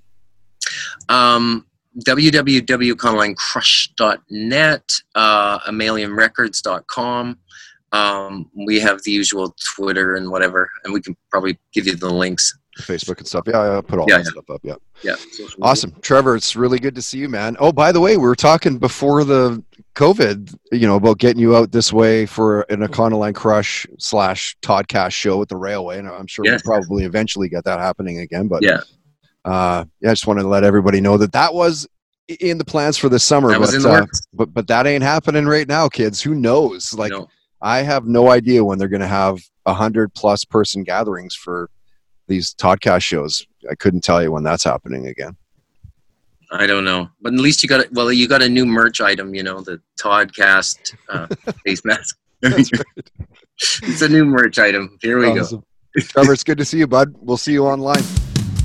Um, 1.10 1.66
www.econolinecrush.net, 2.08 4.92
uh, 5.16 5.60
amalianrecords.com. 5.60 7.38
Um, 7.92 8.50
we 8.66 8.80
have 8.80 9.04
the 9.04 9.12
usual 9.12 9.56
Twitter 9.76 10.16
and 10.16 10.32
whatever, 10.32 10.68
and 10.84 10.92
we 10.94 11.02
can 11.02 11.16
probably 11.30 11.60
give 11.74 11.86
you 11.86 11.96
the 11.96 12.10
links. 12.10 12.58
Facebook 12.80 13.20
and 13.20 13.28
stuff. 13.28 13.44
Yeah, 13.46 13.60
I'll 13.60 13.84
put 13.84 14.00
all 14.00 14.08
Yeah, 14.10 14.18
that 14.18 14.24
yeah. 14.26 14.32
stuff 14.32 14.50
up. 14.50 14.62
Yeah. 14.64 14.74
Yeah. 15.04 15.14
Awesome. 15.62 15.94
Trevor, 16.02 16.36
it's 16.36 16.56
really 16.56 16.80
good 16.80 16.96
to 16.96 17.04
see 17.04 17.20
you, 17.20 17.30
man. 17.30 17.56
Oh, 17.60 17.72
by 17.72 17.92
the 17.92 18.00
way, 18.00 18.18
we 18.18 18.24
were 18.24 18.36
talking 18.36 18.80
before 18.80 19.24
the 19.24 19.64
COVID, 19.94 20.56
you 20.72 20.88
know, 20.88 20.96
about 20.96 21.20
getting 21.20 21.40
you 21.40 21.56
out 21.56 21.72
this 21.72 21.94
way 21.94 22.26
for 22.26 22.62
an 22.72 22.80
Econoline 22.80 23.36
Crush 23.36 23.86
slash 24.00 24.58
Toddcast 24.64 25.12
show 25.12 25.40
at 25.44 25.50
the 25.50 25.56
railway. 25.56 26.00
And 26.00 26.10
I'm 26.10 26.26
sure 26.26 26.46
Yes. 26.46 26.64
we'll 26.66 26.80
probably 26.80 27.04
eventually 27.04 27.48
get 27.48 27.64
that 27.66 27.80
happening 27.80 28.18
again. 28.22 28.48
But 28.48 28.64
Yeah. 28.64 28.80
Uh, 29.46 29.86
yeah, 30.00 30.10
I 30.10 30.14
just 30.14 30.28
wanted 30.28 30.44
to 30.44 30.48
let 30.48 30.64
everybody 30.64 31.02
know 31.02 31.18
that 31.18 31.34
that 31.34 31.54
was 31.54 31.88
in 32.28 32.58
the 32.58 32.66
plans 32.66 32.98
for 32.98 33.10
the 33.10 33.20
summer. 33.20 33.50
That 33.50 33.60
but, 33.60 33.86
uh, 33.86 34.06
but 34.34 34.54
but 34.54 34.68
that 34.68 34.88
ain't 34.88 35.04
happening 35.04 35.46
right 35.46 35.68
now, 35.68 35.90
kids. 35.90 36.22
Who 36.22 36.36
knows? 36.36 36.94
Like 36.94 37.12
No. 37.12 37.28
I 37.62 37.82
have 37.82 38.06
no 38.06 38.30
idea 38.30 38.64
when 38.64 38.78
they're 38.78 38.88
going 38.88 39.02
to 39.02 39.08
have 39.08 39.40
a 39.66 39.74
hundred 39.74 40.14
plus 40.14 40.44
person 40.44 40.84
gatherings 40.84 41.36
for 41.36 41.70
these 42.28 42.54
Toddcast 42.54 43.04
shows. 43.04 43.46
I 43.70 43.76
couldn't 43.76 44.02
tell 44.02 44.22
you 44.22 44.32
when 44.32 44.44
that's 44.44 44.64
happening 44.64 45.08
again. 45.08 45.36
I 46.52 46.68
don't 46.68 46.86
know, 46.86 47.10
but 47.22 47.34
at 47.34 47.40
least 47.40 47.64
you 47.64 47.70
got 47.70 47.82
it. 47.82 47.94
Well, 47.94 48.12
you 48.12 48.28
got 48.28 48.44
a 48.44 48.50
new 48.50 48.66
merch 48.66 49.02
item, 49.02 49.34
you 49.34 49.44
know, 49.44 49.62
the 49.62 49.82
Toddcast 50.00 50.96
uh, 51.10 51.28
face 51.66 51.84
mask. 51.84 52.18
it's 52.42 54.02
a 54.02 54.10
new 54.10 54.26
merch 54.26 54.60
item. 54.60 54.98
Here 55.02 55.18
we 55.18 55.34
go. 55.34 55.64
Trevor, 55.98 56.34
it's 56.34 56.44
good 56.44 56.58
to 56.58 56.66
see 56.66 56.80
you, 56.80 56.88
bud. 56.88 57.16
We'll 57.20 57.38
see 57.38 57.54
you 57.54 57.66
online. 57.66 58.04